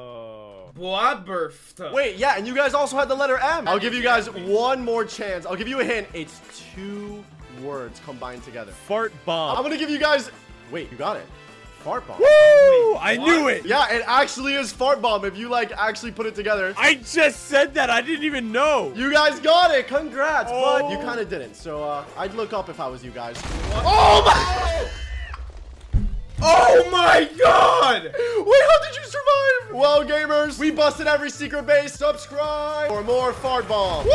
Blobberft. 0.76 1.92
Wait, 1.92 2.16
yeah, 2.16 2.34
and 2.36 2.46
you 2.46 2.54
guys 2.54 2.74
also 2.74 2.96
had 2.96 3.08
the 3.08 3.14
letter 3.14 3.38
M. 3.38 3.68
I'll 3.68 3.78
give 3.78 3.94
you 3.94 4.02
guys 4.02 4.28
one 4.30 4.84
more 4.84 5.04
chance. 5.04 5.46
I'll 5.46 5.56
give 5.56 5.68
you 5.68 5.80
a 5.80 5.84
hint. 5.84 6.08
It's 6.12 6.40
two 6.74 7.24
words 7.64 8.00
combined 8.04 8.42
together. 8.44 8.72
Fart 8.72 9.12
bomb. 9.24 9.56
I'm 9.56 9.62
gonna 9.62 9.76
give 9.78 9.90
you 9.90 9.98
guys. 9.98 10.30
Wait, 10.70 10.90
you 10.90 10.96
got 10.96 11.16
it. 11.16 11.26
Fart 11.80 12.06
bomb. 12.08 12.18
Woo! 12.18 12.96
I 12.96 13.16
knew 13.18 13.48
it. 13.48 13.66
Yeah, 13.66 13.92
it 13.92 14.02
actually 14.06 14.54
is 14.54 14.72
fart 14.72 15.02
bomb 15.02 15.24
if 15.26 15.36
you 15.36 15.48
like 15.50 15.70
actually 15.72 16.12
put 16.12 16.24
it 16.24 16.34
together. 16.34 16.72
I 16.78 16.94
just 16.94 17.46
said 17.46 17.74
that. 17.74 17.90
I 17.90 18.00
didn't 18.00 18.24
even 18.24 18.50
know. 18.52 18.90
You 18.96 19.12
guys 19.12 19.38
got 19.40 19.70
it. 19.74 19.86
Congrats. 19.86 20.50
But 20.50 20.90
you 20.90 20.96
Oh. 20.98 21.02
kind 21.02 21.20
of 21.20 21.28
didn't. 21.28 21.54
So 21.56 21.82
uh, 21.84 22.04
I'd 22.16 22.32
look 22.34 22.52
up 22.54 22.68
if 22.70 22.80
I 22.80 22.88
was 22.88 23.04
you 23.04 23.10
guys. 23.10 23.36
Oh 23.74 24.22
my! 24.24 24.88
Oh 26.46 26.90
my 26.90 27.28
god! 27.38 28.02
Wait, 28.04 28.62
how 28.68 28.82
did 28.82 28.96
you 28.96 29.04
survive? 29.04 29.74
Well, 29.74 30.04
gamers, 30.04 30.58
we 30.58 30.70
busted 30.70 31.06
every 31.06 31.30
secret 31.30 31.66
base. 31.66 31.94
Subscribe 31.94 32.88
for 32.88 33.02
more 33.02 33.32
fart 33.32 33.66
bomb. 33.68 34.04
Woo! 34.04 34.12